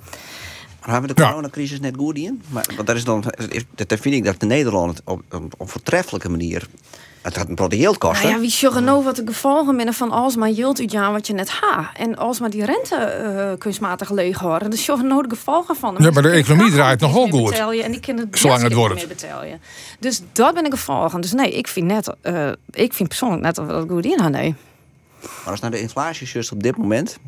[0.81, 1.29] Maar hebben we de Ja.
[1.29, 2.43] coronacrisis net goed in?
[2.49, 3.25] Maar, want dat is dan,
[3.75, 6.67] dat vind ik dat de Nederland op, op een voortreffelijke manier.
[7.25, 8.23] Het had een grote geld kosten.
[8.23, 11.27] Nou ja, wie zorgen nou wat de gevolgen binnen van alsmaar yield uit jaar wat
[11.27, 11.91] je net ha.
[11.97, 14.71] En alsmaar die rente eh, kunstmatig leeg houden.
[14.71, 15.97] Dus zorgen nou de gevolgen van.
[15.99, 17.53] Ja, maar de Mensen economie draait nogal goed.
[17.53, 19.07] En die kunnen het Zolang het wordt.
[19.99, 21.21] Dus dat ben ik gevolgen.
[21.21, 24.19] Dus nee, ik vind net, eh, ik vind persoonlijk net dat we dat goed in
[24.19, 24.31] gaan.
[24.31, 24.55] Nee.
[25.21, 27.19] Maar als naar de inflatie is op dit moment,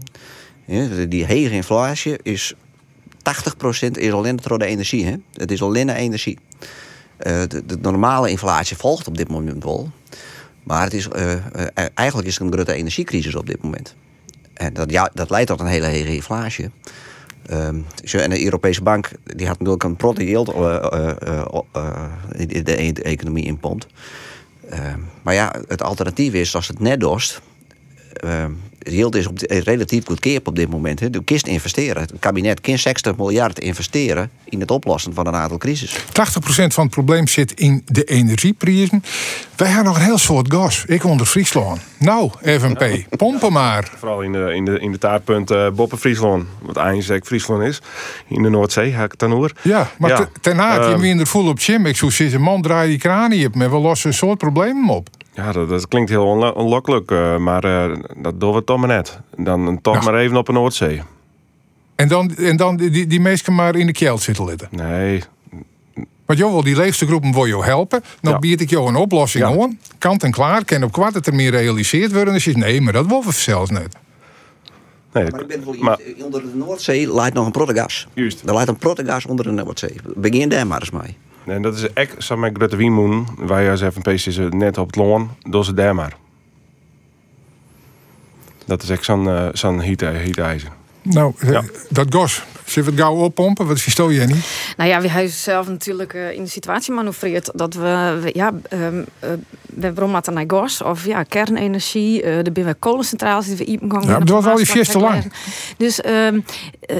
[1.09, 2.55] die hege inflatie is
[3.23, 5.05] 80% is alleen door de energie.
[5.05, 5.15] Hè?
[5.33, 6.39] Het is alleen de energie.
[7.17, 9.91] Eh, de, de normale inflatie volgt op dit moment wel.
[10.63, 11.41] Maar het is, eh, eh,
[11.95, 13.95] eigenlijk is er een grote energiecrisis op dit moment.
[14.55, 16.71] En dat, ja, dat leidt tot een hele hege inflatie.
[17.47, 17.81] Ehm,
[18.13, 20.49] en de Europese bank die had natuurlijk een protte yield
[22.31, 23.87] e- de economie inpompt.
[24.71, 27.41] Ehm, maar ja, het alternatief is als het net dorst.
[28.13, 28.51] ehm,
[28.93, 31.01] yield is op de- relatief goedkoop op dit moment.
[31.01, 31.07] Hè.
[31.11, 32.03] Je kist investeren.
[32.03, 35.97] Het kabinet kan 60 miljard investeren in het oplossen van een aantal crisis.
[36.13, 39.03] 80% van het probleem zit in de energieprijzen.
[39.57, 40.85] Wij hebben nog een heel soort gas.
[40.87, 41.81] Ik onder Friesland.
[41.99, 43.91] Nou, FNP, pompen maar.
[43.99, 46.45] Vooral in de, in de, in de taartpunt eh Boppen Friesland.
[46.63, 47.81] Wat eigenlijk Friesland is.
[48.29, 48.95] In de Noordzee,
[49.31, 49.53] hoor.
[49.63, 51.87] Ja, maar Ja, te- ten haat, je ehm, weer er vol op Jim.
[51.87, 53.55] Ik zou zeggen, man, draai die kraan op.
[53.55, 55.09] Maar we lossen een soort problemen op.
[55.37, 57.11] Ja, dat, dat klinkt heel onlo- onlokkelijk.
[57.11, 59.21] eh, maar eh, dat doen we toch maar net.
[59.37, 60.11] Dan toch Ja.
[60.11, 61.03] maar even op een Noordzee.
[61.95, 64.69] En dan, en dan die, die, mensen maar in de kjeld zitten zitten.
[64.71, 65.23] Nee,
[66.27, 68.03] Want joh, wel, die leefste groepen wil je helpen.
[68.21, 68.39] Dan Ja.
[68.39, 69.61] bied ik jou een oplossing Ja.
[69.63, 69.79] aan.
[69.99, 70.65] Kant en klaar.
[70.65, 72.33] Kan op kwart het er meer realiseerd worden.
[72.35, 73.97] Dus je zegt, nee, maar dat willen we zelfs net.
[75.13, 78.07] nee Maar ik ben wel maar- onder de Noordzee leidt nog een protte gas.
[78.15, 78.43] Juist.
[78.47, 79.95] Er leidt een protte gas onder de Noordzee.
[80.15, 81.17] Begin daar maar eens mee.
[81.47, 83.27] En dat is echt zo met Grete Wienmoen.
[83.39, 85.31] Wij als FNP zitten net op het loon.
[85.43, 86.17] Door ze daar maar.
[88.67, 90.69] Dat is echt zo'n eh zo'n heat, heatijzer.
[91.03, 91.63] Nou, eh, Ja.
[91.91, 92.43] dat gas.
[92.65, 93.67] Zullen we het gauw oppompen?
[93.67, 94.75] Wat verstoor je niet?
[94.77, 98.53] Nou ja, we hebben zelf natuurlijk eh, in de situatie manoeuvreerd dat we, we- ja,
[98.69, 99.31] ehm, eh,
[99.65, 104.03] we bron naar gas of ja, kernenergie, eh de binnen kolencentrales die we iepen gaan.
[104.03, 105.33] Ja, dat was al je vierste lang.
[105.77, 106.41] Dus ehm,
[106.81, 106.97] eh,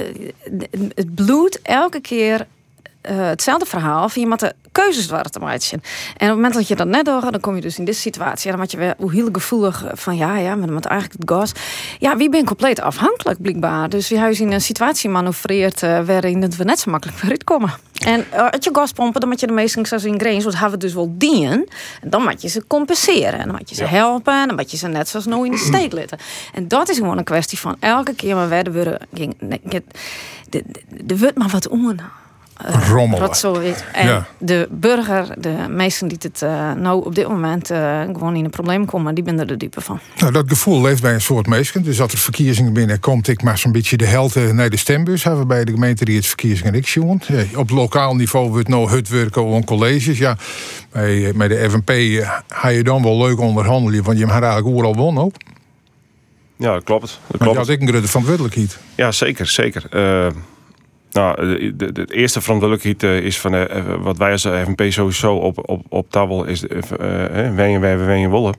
[0.95, 2.47] het bloed elke keer
[3.07, 4.09] eh, hetzelfde verhaal.
[4.09, 5.69] Van je moet de keuzes waren te maken.
[5.71, 5.81] En op
[6.17, 8.43] het moment dat je dat net doet, dan kom je dus in deze situatie.
[8.43, 11.21] En dan word je weer hoe heel gevoelig van ja, ja, maar dan moet eigenlijk
[11.21, 11.51] het gas.
[11.99, 13.89] Ja, wie ben compleet afhankelijk blijkbaar.
[13.89, 17.31] Dus we hebben in een situatie manoeuvreerd uh, waarin het we net zo makkelijk weer
[17.31, 17.73] uitkomen.
[18.05, 20.53] En uh, als je gas pompen, dan moet je de meeste zoals in grains, wat
[20.53, 21.67] hebben we dus wel dienen.
[22.01, 23.39] En dan moet je ze compenseren.
[23.39, 23.89] En dan moet je ze Ja.
[23.89, 24.41] helpen.
[24.41, 26.17] En dan moet je ze net zoals nou in de steek laten.
[26.53, 29.61] En dat is gewoon een kwestie van elke keer maar werden we ging, nee,
[31.07, 31.95] er wordt maar wat om.
[33.35, 33.75] Zo is.
[33.93, 34.25] En Ja.
[34.37, 38.49] de burger, de meesten die het uh, nou op dit moment uh, gewoon in een
[38.49, 39.99] probleem komen, die ben er de dupe van.
[40.17, 41.83] Nou, dat gevoel leeft bij een soort mensen.
[41.83, 45.47] Dus dat er verkiezingen binnenkomt, ik maar zo'n beetje de helte naar de stembus hebben
[45.47, 47.21] bij de gemeente die het verkiezingen ik zien.
[47.27, 50.17] Ja, op lokaal niveau wordt nou het werken om colleges.
[50.17, 50.37] Ja,
[50.91, 54.67] bij, bij de FNP uh, ga je dan wel leuk onderhandelen, want je hebt eigenlijk
[54.75, 55.35] overal won ook.
[56.57, 57.01] Ja, dat klopt.
[57.07, 57.51] Dat Maar klopt.
[57.53, 58.77] je had ik een grote verantwoordelijkheid.
[58.95, 59.83] Ja, zeker, zeker.
[61.17, 63.65] Nou, de, de, de, eerste verantwoordelijkheid is van uh,
[63.99, 66.79] wat wij als FNP sowieso op, op, op tafel is uh,
[67.55, 68.55] wij, wen je wollen.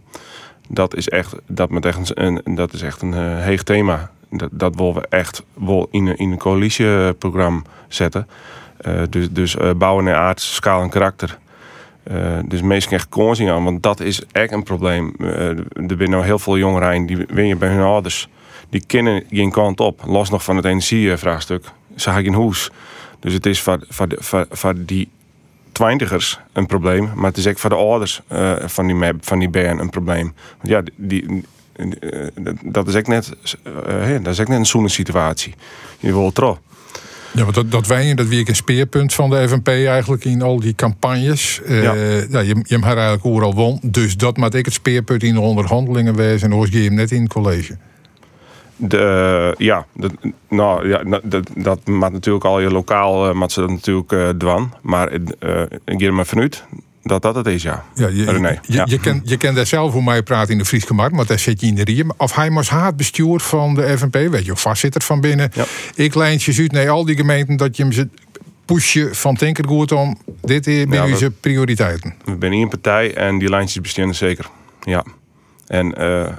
[0.68, 4.10] Dat is echt, dat met echt een, dat is echt een uh, heeg thema.
[4.30, 8.28] Dat, dat willen we echt wel in, in een coalitieprogramma zetten.
[9.10, 11.38] Dus dus bouwen naar aard, schaal en karakter.
[12.12, 15.14] Uh, dus meestal echt koning aan, want dat is echt een probleem.
[15.18, 18.28] Er zijn nou heel veel jongeren die win je bij hun ouders
[18.68, 20.02] die kennen geen kant op.
[20.06, 21.64] Los nog van het energievraagstuk.
[22.00, 22.70] Zag ik in hoes.
[23.20, 25.08] Dus het is voor, voor, voor, voor die
[25.72, 27.10] twintigers een probleem.
[27.14, 30.34] Maar het is ook voor de ouders uh, van die, van die band een probleem.
[30.56, 31.44] Want ja, die,
[31.76, 32.26] uh,
[32.64, 33.36] dat is ook net,
[33.88, 35.54] uh, dat is ook net een zoene situatie.
[35.98, 36.58] Je wil terug.
[37.32, 40.42] Ja, want dat, dat wij dat wie ik een speerpunt van de FNP eigenlijk in
[40.42, 41.60] al die campagnes.
[41.66, 41.94] Uh, ja.
[42.30, 42.40] ja.
[42.40, 43.78] je, je hebt haar eigenlijk overal won.
[43.82, 46.50] Dus dat maakt ik het speerpunt in de onderhandelingen wezen.
[46.50, 47.76] En hoor je hem net in het college.
[48.80, 50.12] De, ja, dat,
[50.48, 54.28] nou, ja dat, dat maakt natuurlijk al je lokaal, uh, maakt ze dat natuurlijk uh,
[54.28, 54.74] dwan.
[54.82, 56.64] Maar uh, ik geef me vanuit
[57.02, 57.84] dat dat het is, ja.
[57.94, 58.84] ja je, René, je, ja.
[58.88, 61.38] je, kent, je kent daar zelf hoe mij praat in de Friese markt, maar daar
[61.38, 62.10] zit je in de riem.
[62.16, 65.50] Of hij was het bestuur van de FNP, weet je, of vastzitter van binnen.
[65.54, 65.64] Ja.
[65.94, 68.08] Ik lijntjes uit naar al die gemeenten dat je hem ze
[68.64, 70.18] pushen van Tinkergoed om.
[70.40, 72.14] Dit zijn Ja, onze prioriteiten.
[72.24, 74.46] We zijn een partij en die lijntjes bestaan zeker.
[74.82, 75.04] Ja.
[75.66, 76.32] En eh,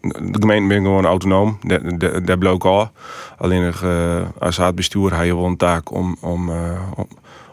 [0.00, 1.58] de gemeente ben gewoon autonoom.
[1.62, 2.90] De- de- Daar bloot al.
[3.38, 6.80] Alleen uh, als het bestuur heb je wel een taak om, om, eh,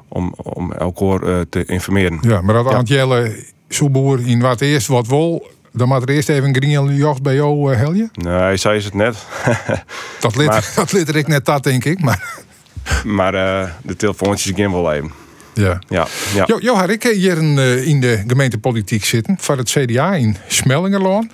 [0.07, 2.17] om, om, elkaar eh, te informeren.
[2.21, 2.75] Ja, maar dat Ja.
[2.77, 5.47] Antjelle Soeboer in wat eerst wat wol.
[5.71, 8.09] Dan moet er eerst even een green jacht bij jou, uh, Helje.
[8.13, 9.15] Nee, zij is het net.
[10.19, 12.01] Dat lid, Maar- dat lid ik net dat, denk ik.
[12.01, 12.33] Maar
[13.03, 15.11] maar eh, de telefoontjes gaan wel even.
[15.53, 15.79] ja.
[15.87, 16.43] Ja, ja.
[16.47, 19.37] Jo, jo had ik hier eh, in de gemeentepolitiek zitten.
[19.39, 21.29] Van het CDA in Smellingerloon.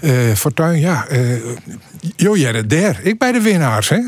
[0.00, 1.06] Eh Fortuin, ja.
[1.06, 1.40] eh
[2.16, 3.00] jo, jij daar.
[3.02, 3.98] Ik bij de winnaars, hè?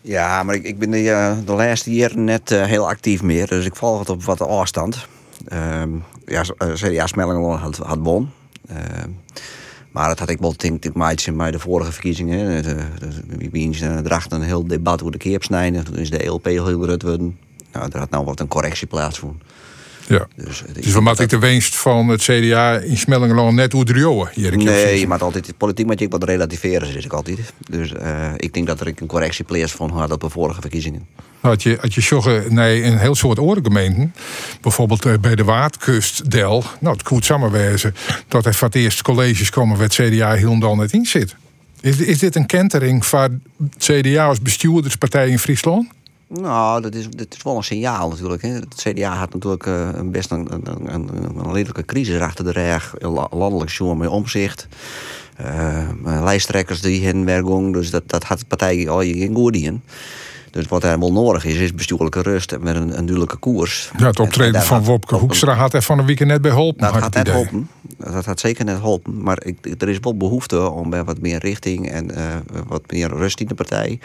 [0.00, 3.46] Ja, maar ik, ik ben de, eh, de laatste jaren net heel actief meer.
[3.46, 5.06] Dus ik volg het op wat afstand.
[5.48, 5.88] Ehm
[6.26, 6.42] ja,
[6.74, 8.30] CDA Smellingerloon had, had won.
[8.68, 9.08] Ehm,
[9.92, 12.38] maar dat had ik wel denk ik in de vorige verkiezingen.
[12.50, 12.62] hè.
[12.62, 15.84] De- de- Wie wie uh, dracht een heel debat hoe de keer snijden.
[15.84, 16.66] Toen is de LP heel
[17.02, 17.38] worden.
[17.72, 19.42] Nou, er had nou wat een correctie plaatsgevonden.
[20.06, 20.26] Ja.
[20.36, 24.28] Dus, eh, Dus wat ik de winst van het CDA in Smellingerloon net hoe drieën?
[24.34, 27.38] Nee, je moet altijd, de politiek moet je wat relativeren, zeg ik altijd.
[27.70, 31.06] Dus eh, ik denk dat er een correctie plaatsvond had op de vorige verkiezingen.
[31.40, 34.14] Had je, had je naar een heel soort orengemeenten.
[34.60, 36.64] Bijvoorbeeld eh, bij de Waardkust, Del.
[36.80, 37.94] Nou, het goed samenwezen.
[38.28, 41.34] Dat er voor het eerst colleges komen waar het CDA helemaal net in zit.
[41.80, 43.40] Is, is dit een kentering van
[43.74, 45.88] het CDA als bestuurderspartij in Friesland?
[46.28, 48.42] Nou, dat is, dat is wel een signaal natuurlijk.
[48.42, 48.48] Hè.
[48.48, 51.08] Het CDA had natuurlijk eh, een best een, een, een,
[51.38, 52.94] een redelijke crisis achter de rug.
[52.98, 54.66] La- Landelijk zo'n met omzicht.
[55.36, 57.72] Eh, lijsttrekkers die hen werken.
[57.72, 59.82] Dus dat, dat had de partij al je geen goed in.
[60.50, 63.90] Dus wat er wel nodig is, is bestuurlijke rust en met een, een duidelijke koers.
[63.96, 66.40] Ja, het En- en optreden van had- Wopke Hoekstra had er van een weekend net
[66.42, 66.80] bij geholpen.
[66.92, 67.68] dat had net helpen.
[68.14, 69.22] Dat gaat zeker net helpen.
[69.22, 72.22] Maar ik, er is wel behoefte om bij wat meer richting en eh,
[72.66, 73.98] wat meer rust in de partij.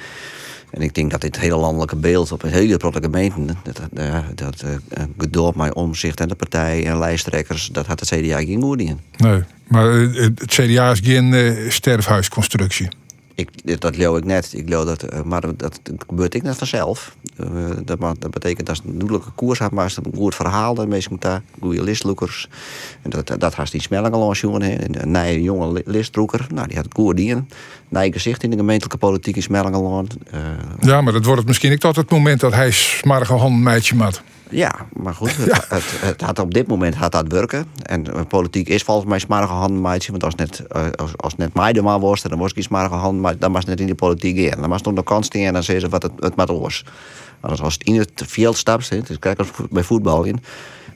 [0.72, 4.20] En ik denk dat dit hele landelijke beeld op een hele grote gemeenten, dat, eh,
[4.36, 8.62] dat eh, geduld met omzicht en de partij en lijsttrekkers, dat had het CDA geen
[8.62, 9.00] goed in.
[9.18, 12.90] Nee, maar eh, het CDA is geen eh, sterfhuisconstructie.
[13.42, 14.54] Ik, dat leo ik net.
[14.54, 17.16] Ik leo dat, eh, maar dat, gebeurt ik net vanzelf.
[17.38, 17.48] Eh,
[17.86, 20.74] dat, dat betekent dat ze een duidelijke koers had, maar ze een goed verhaal.
[20.74, 22.48] De mensen daar goede listloekers.
[23.02, 24.62] En dat, dat had die smelling jongen.
[25.02, 26.48] Een nieuwe jonge li- listloeker.
[26.54, 27.50] Nou, die had het in.
[27.90, 30.18] Nieuw gezicht in de gemeentelijke politiek in Smellingeland.
[30.32, 30.40] Eh
[30.80, 33.96] Ja, maar dat wordt het misschien ook tot het moment dat hij smarige hand meidje
[33.96, 34.22] maat.
[34.52, 35.38] Ja, maar goed.
[35.38, 37.66] Het, het, het had op dit moment had dat werken.
[37.84, 40.12] En eh, politiek is volgens mij smarige handmaatje.
[40.12, 43.42] Want als net, eh, als, als net mij maar was, dan was ik smarige hand.
[43.42, 44.62] Dan was het net in die politiek in.
[44.62, 46.50] Dan was het op de kant staan en dan zeggen ze wat het, het met
[46.50, 46.86] was.
[47.40, 50.40] Maar als het in het veld stapt, het is kijk als bij voetbal in.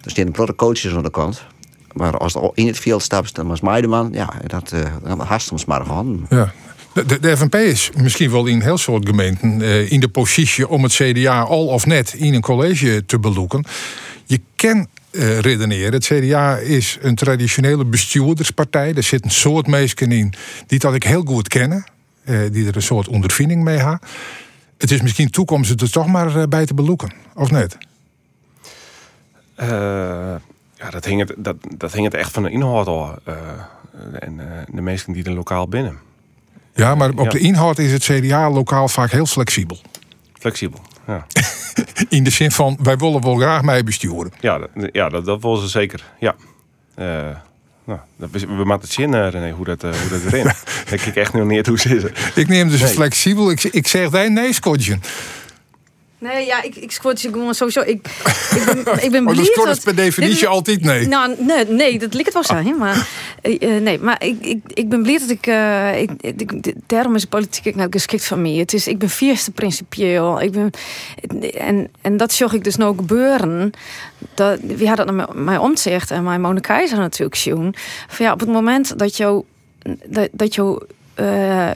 [0.01, 1.43] Dan staan de grote coaches aan de kant.
[1.93, 4.09] Maar als het al in het veld stapt, dan was mij de man.
[4.11, 6.25] Ja, dat eh dan soms smarige handen.
[6.29, 6.53] Ja.
[7.03, 10.83] De, de, FNP is misschien wel in heel soort gemeenten eh, in de positie om
[10.83, 13.65] het CDA al of net in een college te beloeken.
[14.25, 15.93] Je kan eh, redeneren.
[15.93, 18.93] Het CDA is een traditionele bestuurderspartij.
[18.93, 20.33] Er zit een soort mensen in
[20.67, 21.83] die dat ik heel goed kennen.
[22.23, 23.99] eh, die er een soort ondervinding mee hebben.
[24.77, 27.77] Het is misschien toekomst er toch maar bij te beloeken, of net?
[29.57, 33.15] Ja, dat hing, het, dat, dat hing het echt van de inhoud al.
[34.19, 36.05] en de mensen die er lokaal binnen.
[36.75, 39.77] Ja, maar op de inhoud is het CDA lokaal vaak heel flexibel.
[40.39, 40.79] Flexibel.
[41.07, 41.25] Ja,
[42.09, 44.31] In de zin van, wij willen wel graag mij besturen.
[44.39, 46.03] ja, dat, ja dat, dat willen ze zeker.
[46.19, 46.35] Ja.
[46.95, 47.05] Eh,
[47.85, 50.43] nou, dat, is- we maken het zin, eh, René, hoe dat, eh, hoe dat erin.
[50.45, 52.11] Daar kijk ik echt nog niet hoe ze zitten.
[52.35, 52.89] Ik neem dus Nee.
[52.93, 53.51] flexibel.
[53.51, 54.97] Ik, ik zeg nee, nee, Scotje.
[56.19, 57.81] Nee, ja, ik, ik squat gewoon sowieso.
[57.81, 57.87] Ik,
[58.55, 61.07] ik ben, ik ben Oh, blij dus dat- is per definitie Dit altijd nee.
[61.07, 62.77] Nou, nee, nee, dat lijkt het wel zijn.
[62.77, 63.07] Maar,
[63.41, 67.15] eh, eh, nee, maar ik, ik, ik ben blij dat ik, eh, ik, ik- Daarom
[67.15, 68.51] is de politiek nou geschikt van mij.
[68.51, 70.41] Het is, ik ben vierste principieel.
[70.41, 70.69] Ik ben,
[71.57, 73.71] en, en dat zag ik dus nou gebeuren.
[74.33, 77.75] Dat, wie had dat nou met mij omzicht en mijn Mona Keizer natuurlijk zien.
[78.07, 79.43] Van ja, op het moment dat jou,
[80.05, 80.83] dat, dat jou
[81.19, 81.69] uh,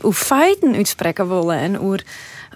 [0.00, 1.98] hoe feiten uitspreken willen en hoe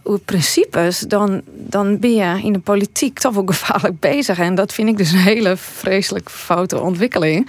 [0.07, 4.38] over principes, dan, dan ben je in de politiek toch wel gevaarlijk bezig.
[4.38, 7.49] En dat vind ik dus een hele vreselijk foute ontwikkeling.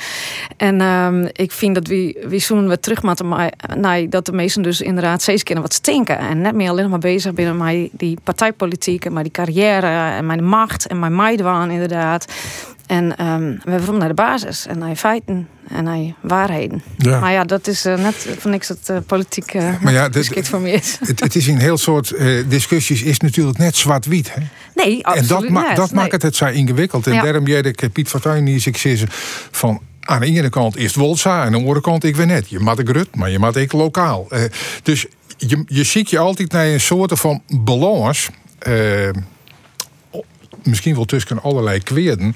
[0.57, 4.61] En um, ik vind dat we, we zoen we terug moeten naar dat de meesten
[4.61, 6.17] dus inderdaad steeds keer wat stinken.
[6.17, 10.25] En net meer alleen maar bezig binnen met die partijpolitiek en met die carrière en
[10.25, 12.25] mijn macht en mijn meidwaan inderdaad.
[12.87, 16.83] En um, we hebben naar de basis en naar feiten en naar waarheden.
[16.97, 17.19] Ja.
[17.19, 20.47] Maar ja, dat is uh, net van niks dat uh, politiek uh, maar ja, geschikt
[20.47, 20.97] voor me is.
[21.07, 22.13] Het, het, is in heel soort
[22.47, 24.33] discussies is natuurlijk net zwart-wit.
[24.75, 27.07] Nee, absoluut En dat, ma dat maakt het het zo ingewikkeld.
[27.07, 27.21] En ja.
[27.21, 29.03] daarom jij ik Piet Fortuyn niet ik zie
[29.51, 32.27] van aan de ene kant is het Wolsa en aan de andere kant ik weet
[32.27, 32.49] net.
[32.49, 34.27] Je maakt ik rut, maar je maakt ik lokaal.
[34.83, 35.05] dus
[35.37, 38.29] je, je ziet je altijd naar een soort van balans
[40.63, 42.35] misschien wel tussen allerlei kweerden.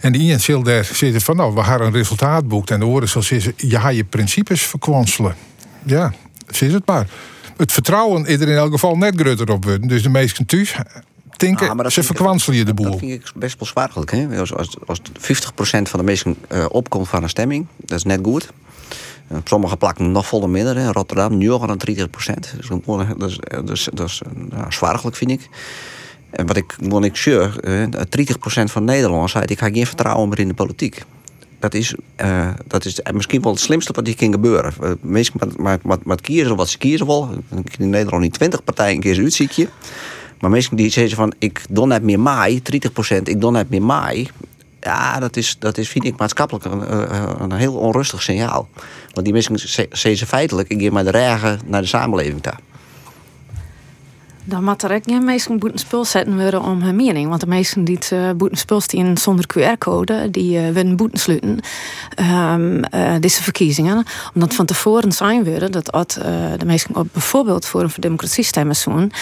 [0.00, 2.70] En die zal daar zitten van, nou, we hebben een resultaat boekt.
[2.70, 5.34] En de woorden zal zeggen, je gaat je principes verkwanselen.
[5.84, 6.12] Ja,
[6.60, 7.06] is het maar.
[7.56, 9.88] Het vertrouwen is er in elk geval net groter op worden.
[9.88, 10.74] Dus de meesten thuis
[11.36, 12.90] denken, ah, ze verkwanselen je de boel.
[12.90, 14.10] Dat vind ik best wel zwaarlijk.
[14.10, 14.38] Hè?
[14.38, 15.02] Als, als, als 50%
[15.62, 18.50] van de mensen uh, opkomt van een stemming, dat is net goed.
[19.28, 20.76] Op sommige plakken nog volle minder.
[20.76, 22.54] In Rotterdam nu al 30 procent.
[22.56, 24.22] Dus dat is, dat is, dat is
[24.80, 25.48] nou, vind ik.
[26.32, 27.50] En wat ik, wat ik sure,
[27.90, 27.92] 30%
[28.64, 31.04] van Nederlanders zei: ik ga geen vertrouwen meer in de politiek.
[31.58, 34.72] Dat is, uh, dat is misschien wel het slimste wat hier kan gebeuren.
[34.82, 37.30] Uh, mensen met, met, met, kiezen wat ze kiezen wel.
[37.78, 39.68] In Nederland niet 20 partijen een keer uitziekje.
[40.40, 42.62] Maar mensen die zeggen van ik doe net meer maai,
[43.16, 44.28] 30% ik doe net meer maai.
[44.80, 48.68] Ja, dat is, dat is vind ik maatschappelijk een, eh, een heel onrustig signaal.
[49.12, 52.58] Want die mensen zeggen feitelijk, ik geef maar de regen naar de samenleving daar.
[54.44, 57.28] Dan moet er ook geen mensen boeten spul zetten worden om hun mening.
[57.28, 61.60] Want de meesten die het uh, boeten zonder QR-code, die uh, willen boeten sluiten.
[62.20, 64.04] Um, uh, deze verkiezingen.
[64.34, 65.86] Omdat van tevoren zijn worden dat
[66.58, 69.12] de meesten op bijvoorbeeld voor een democratie stemmen zoen,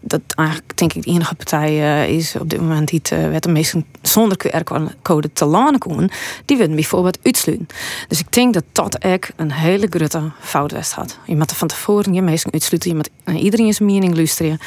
[0.00, 3.48] dat eigenlijk denk ik de enige partij is op dit moment die het werd de
[3.48, 6.10] meesten zonder QR-code te lanen kon,
[6.44, 7.66] die willen bijvoorbeeld uitsluiten.
[8.08, 11.18] Dus ik denk dat dat echt een hele grote fout was had.
[11.26, 13.10] Je moet van tevoren je meesten uitsluiten, je moet
[13.42, 14.58] iedereen zijn mening luisteren.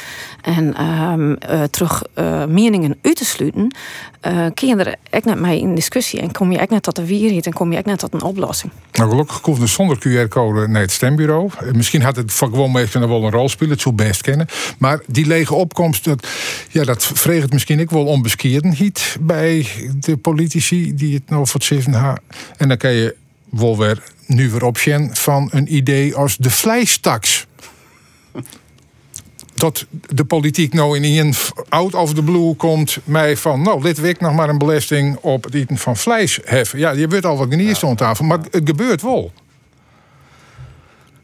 [0.42, 3.74] En um, uh, terug uh, meningen uit te sluiten,
[4.54, 6.20] kun je er echt net mee in discussie.
[6.20, 8.22] En kom je echt net tot de wierheid en kom je echt net tot een
[8.22, 8.72] oplossing.
[8.92, 11.50] Nou, gelukkig komt er zonder QR-code naar het stembureau.
[11.72, 14.46] Misschien had het van gewoon meestal wel een rol spelen, het zou best kennen.
[14.78, 16.26] Maar die lege opkomst, dat,
[16.70, 19.66] ja, dat vreeg het misschien ik wel onbeskierenheid bij
[20.00, 22.22] de politici die het nou voor het hebben.
[22.56, 23.14] En dan kan je
[23.50, 24.78] wel weer nu weer op
[25.12, 27.46] van een idee als de vleestaks
[29.58, 31.34] dat de politiek nou in een
[31.68, 35.44] out of the blue komt mij van, nou, dit week nog maar een belasting op
[35.44, 36.78] het eten van vlees heffen.
[36.78, 37.88] Ja, je weet al wat ja.
[37.88, 39.32] aan tafel, maar het gebeurt wel.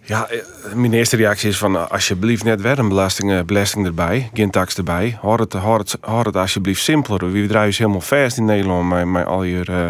[0.06, 0.38] Ja, eh,
[0.74, 4.76] mijn eerste reactie is van alsjeblieft net weer een belasting, eh, belasting erbij, geen tax
[4.76, 5.18] erbij.
[5.20, 7.32] Houd het, houd het, houd het alsjeblieft simpeler.
[7.32, 9.88] We draaien je helemaal vast in Nederland met, met al je uh,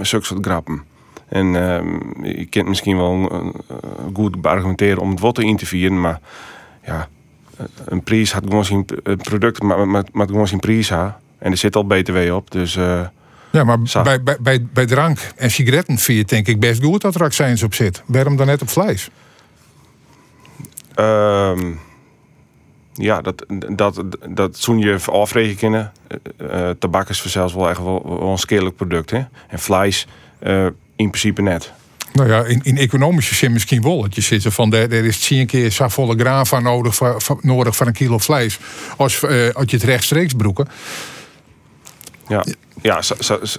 [0.00, 0.82] zulke soort grappen.
[1.28, 1.80] En uh,
[2.36, 3.48] je kunt misschien wel uh,
[4.14, 6.20] goed argumenteren om het wat in te vieren, maar
[6.84, 7.08] ja,
[7.84, 8.84] een prijs had gewoon zijn
[9.16, 11.20] product, maar, maar gewoon zijn prijs ha.
[11.38, 12.76] En er zit al BTW op, dus...
[12.76, 13.00] Uh,
[13.50, 17.00] ja, maar bij, bij, bij, bij drank en sigaretten vind je denk ik best goed
[17.00, 18.02] dat er accijns op zit.
[18.06, 19.10] Waarom dan net op vlees?
[20.96, 21.80] Um,
[22.92, 25.92] ja, dat, dat, dat zoen je afrekenen kunnen.
[26.40, 29.10] Uh, tabak is zelfs wel echt wel, wel een scherlijk product.
[29.10, 29.24] Hè?
[29.48, 30.06] En vlees
[30.42, 30.64] uh,
[30.96, 31.72] in principe net.
[32.16, 34.02] Nou ja, in, in economische zin misschien wel.
[34.02, 37.76] Dat je zit van, er, er is tien keer zo volle graan nodig voor, nodig
[37.76, 38.58] voor een kilo vlees.
[38.96, 40.68] Als, uh, als je het rechtstreeks broeken.
[42.28, 42.44] Ja,
[42.82, 43.00] ja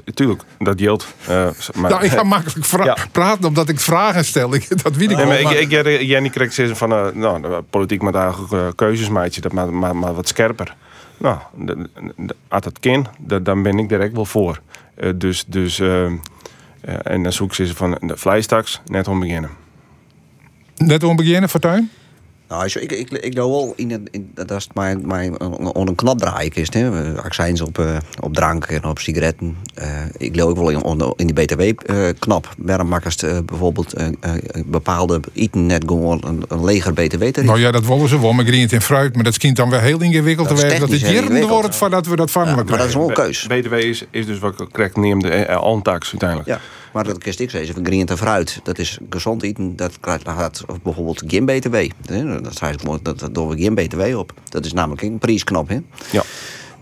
[0.06, 1.08] natuurlijk, dat geldt.
[1.22, 4.54] Uh, maar, nou, ik ga makkelijk praten omdat ik vragen stel.
[4.54, 5.42] Ik, dat weet ik nee, wel.
[5.42, 9.42] Maar ik, ik, Jenny kreeg zeggen van, uh, nou, de politiek moet eigenlijk uh, keuzes
[9.42, 10.76] dat maar, maar, maar wat scherper.
[11.18, 11.38] Nou,
[12.48, 13.08] als dat kan,
[13.44, 14.62] dan ben ik direct wel voor.
[15.16, 15.82] dus, dus
[16.88, 19.50] en dan zoek ze van de vleestaks net om beginnen.
[20.76, 21.92] Net om beginnen, Fortuin?
[22.50, 25.42] Nou, ik, ik, ik doe wel in, in dat is mijn, mijn
[25.74, 26.78] on een knap draaikist.
[27.24, 29.58] Accijns op, uh, op drank en op sigaretten.
[29.82, 29.86] Uh,
[30.18, 32.46] ik loop ook wel in, in die BTW-knap.
[32.46, 33.94] Uh, Waarom makkers bijvoorbeeld
[34.66, 37.50] bepaalde eten net gewoon een, een leger BTW-tarief?
[37.50, 39.16] Nou ja, dat willen ze wel met green en fruit.
[39.16, 40.80] Maar dat schijnt dan weer heel ingewikkeld te werken.
[40.80, 43.48] Dat het hier wordt voordat we dat van ja, Maar dat is wel een keus.
[43.48, 46.50] BTW is, is dus wat ik neem de antax uiteindelijk.
[46.50, 46.60] Ja.
[46.98, 51.24] Maar dat kist ik zeggen, van en fruit, dat is gezond eten, dat gaat bijvoorbeeld
[51.28, 51.76] geen BTW.
[52.02, 54.34] Dat, dat, dat doen we geen BTW op.
[54.50, 55.70] Dat is namelijk een prijsknop.
[56.12, 56.24] Ja.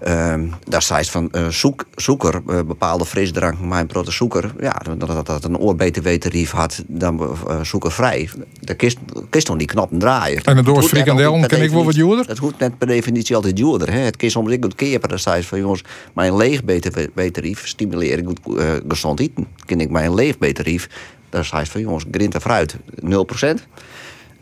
[0.06, 4.54] Ehm, daar staat van uh, zoek, zoeker, uh, bepaalde frisdrank, mijn prote zoeker.
[4.60, 8.30] Ja, dat, dat, dat een oor BTW-tarief had dan uh, zoekervrij.
[8.62, 8.98] Daar kist,
[9.30, 10.44] kist dan die knappen draaien.
[10.44, 12.28] En door frikandel ken ik wel wat duurder?
[12.28, 13.60] Het hoeft net per definitie altijd.
[13.60, 14.00] Hè.
[14.00, 15.84] Het kist soms ik goed keer per staat van jongens,
[16.14, 18.40] mijn leeg BTW-tarief stimuleer ik goed
[18.88, 19.48] gezond eten.
[19.66, 20.70] Ken ik mijn leeg BTW,
[21.30, 23.08] daar staat van jongens, grint en fruit 0%.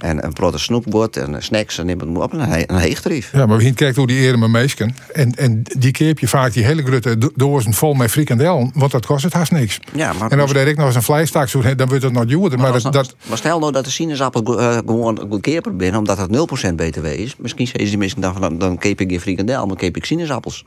[0.03, 2.33] En een brood snoepbord en snacks en neem op.
[2.33, 3.31] Een, een heegtarief.
[3.31, 4.95] Ja, maar we kijken hoe die eren meesken.
[5.13, 8.71] En, en die keep je vaak die hele grote dozen vol met frikandel.
[8.73, 9.79] Want dat kost het haast niks.
[9.93, 12.25] Ja, maar en als we daar nog eens een vleestaak doen, dan wordt het nog
[12.25, 12.59] duurder.
[12.59, 16.71] Maar, maar, dat, maar stel nou dat de sinaasappel uh, gewoon goedkeper binnen, omdat het
[16.71, 17.35] 0% btw is.
[17.37, 20.65] Misschien zeggen die mensen dan, dan, dan keep ik geen frikandel, dan keep ik sinaasappels.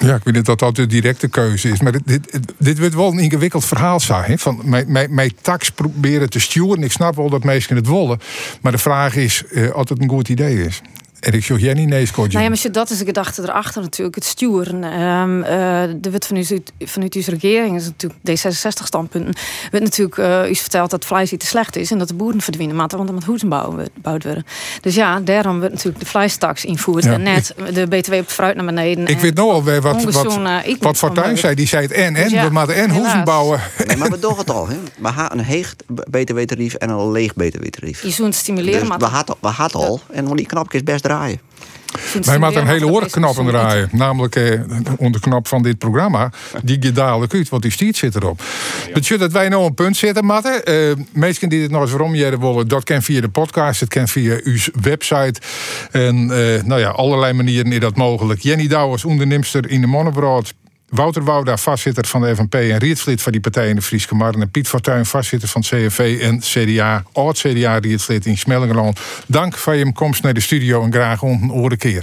[0.00, 1.80] Ja, ik weet niet dat dat de directe keuze is.
[1.80, 4.38] Maar dit, dit, wordt wel een ingewikkeld verhaal zijn.
[4.38, 6.82] Van mijn tax proberen te sturen.
[6.82, 8.18] Ik snap wel dat mensen het willen.
[8.60, 10.80] Maar de vraag is uh, of het een goed idee is.
[11.20, 14.14] En ik zocht Jenny nee, Nou ja, maar dat is de gedachte erachter natuurlijk.
[14.14, 14.84] Het sturen.
[15.02, 15.48] Um, uh,
[15.96, 19.34] de wet vanuit, vanuit uw regering is natuurlijk D66-standpunten.
[19.70, 22.76] werd natuurlijk uh, u verteld dat vlees te slecht is en dat de boeren verdwijnen,
[22.76, 24.44] maar want er moet hoezen gebouwd worden.
[24.80, 28.64] Dus ja, daarom wordt natuurlijk de vleestax invoerd en net de BTW op fruit naar
[28.64, 29.06] beneden.
[29.06, 30.38] Ik weet nog alweer wat, wat,
[30.80, 31.54] wat Fortuyn zei.
[31.54, 33.60] Die zei het en, en, dus ja, we moeten en hoezen bouwen.
[33.86, 34.68] Nee, maar we doen het al.
[34.68, 34.76] Hè.
[34.98, 35.76] We hebben een heeg
[36.10, 38.02] BTW-tarief en een leeg BTW-tarief.
[38.02, 38.98] Je zo'n stimuleren, dus maar...
[38.98, 41.40] We hadden we al en die knopjes best draaien.
[42.22, 43.88] Wij moeten een hele oorknop draaien.
[43.92, 44.60] Namelijk eh,
[44.96, 46.32] onder knop van dit programma.
[46.62, 48.42] Die je dadelijk uit, want die stiert zit erop.
[48.86, 48.92] Ja.
[48.92, 50.96] Betekent dat wij nou een punt zetten, Matte.
[50.96, 53.80] Uh, mensen die dit nog eens waarom willen, dat kan via de podcast.
[53.80, 55.40] Het kan via uw website.
[55.90, 58.40] En uh, nou ja, allerlei manieren is dat mogelijk.
[58.40, 60.54] Jenny Douwers, ondernemster in de Monnebrood.
[60.90, 64.40] Wouter Wouda, vastzitter van de FNP en Rietvlid van die partij in de Frieske Marren.
[64.40, 69.00] En Piet Fortuyn, vastzitter van CFV en CDA, oud-CDA Rietvlid in Smellingerland.
[69.26, 72.02] Dank voor je komst naar de studio en graag een keer.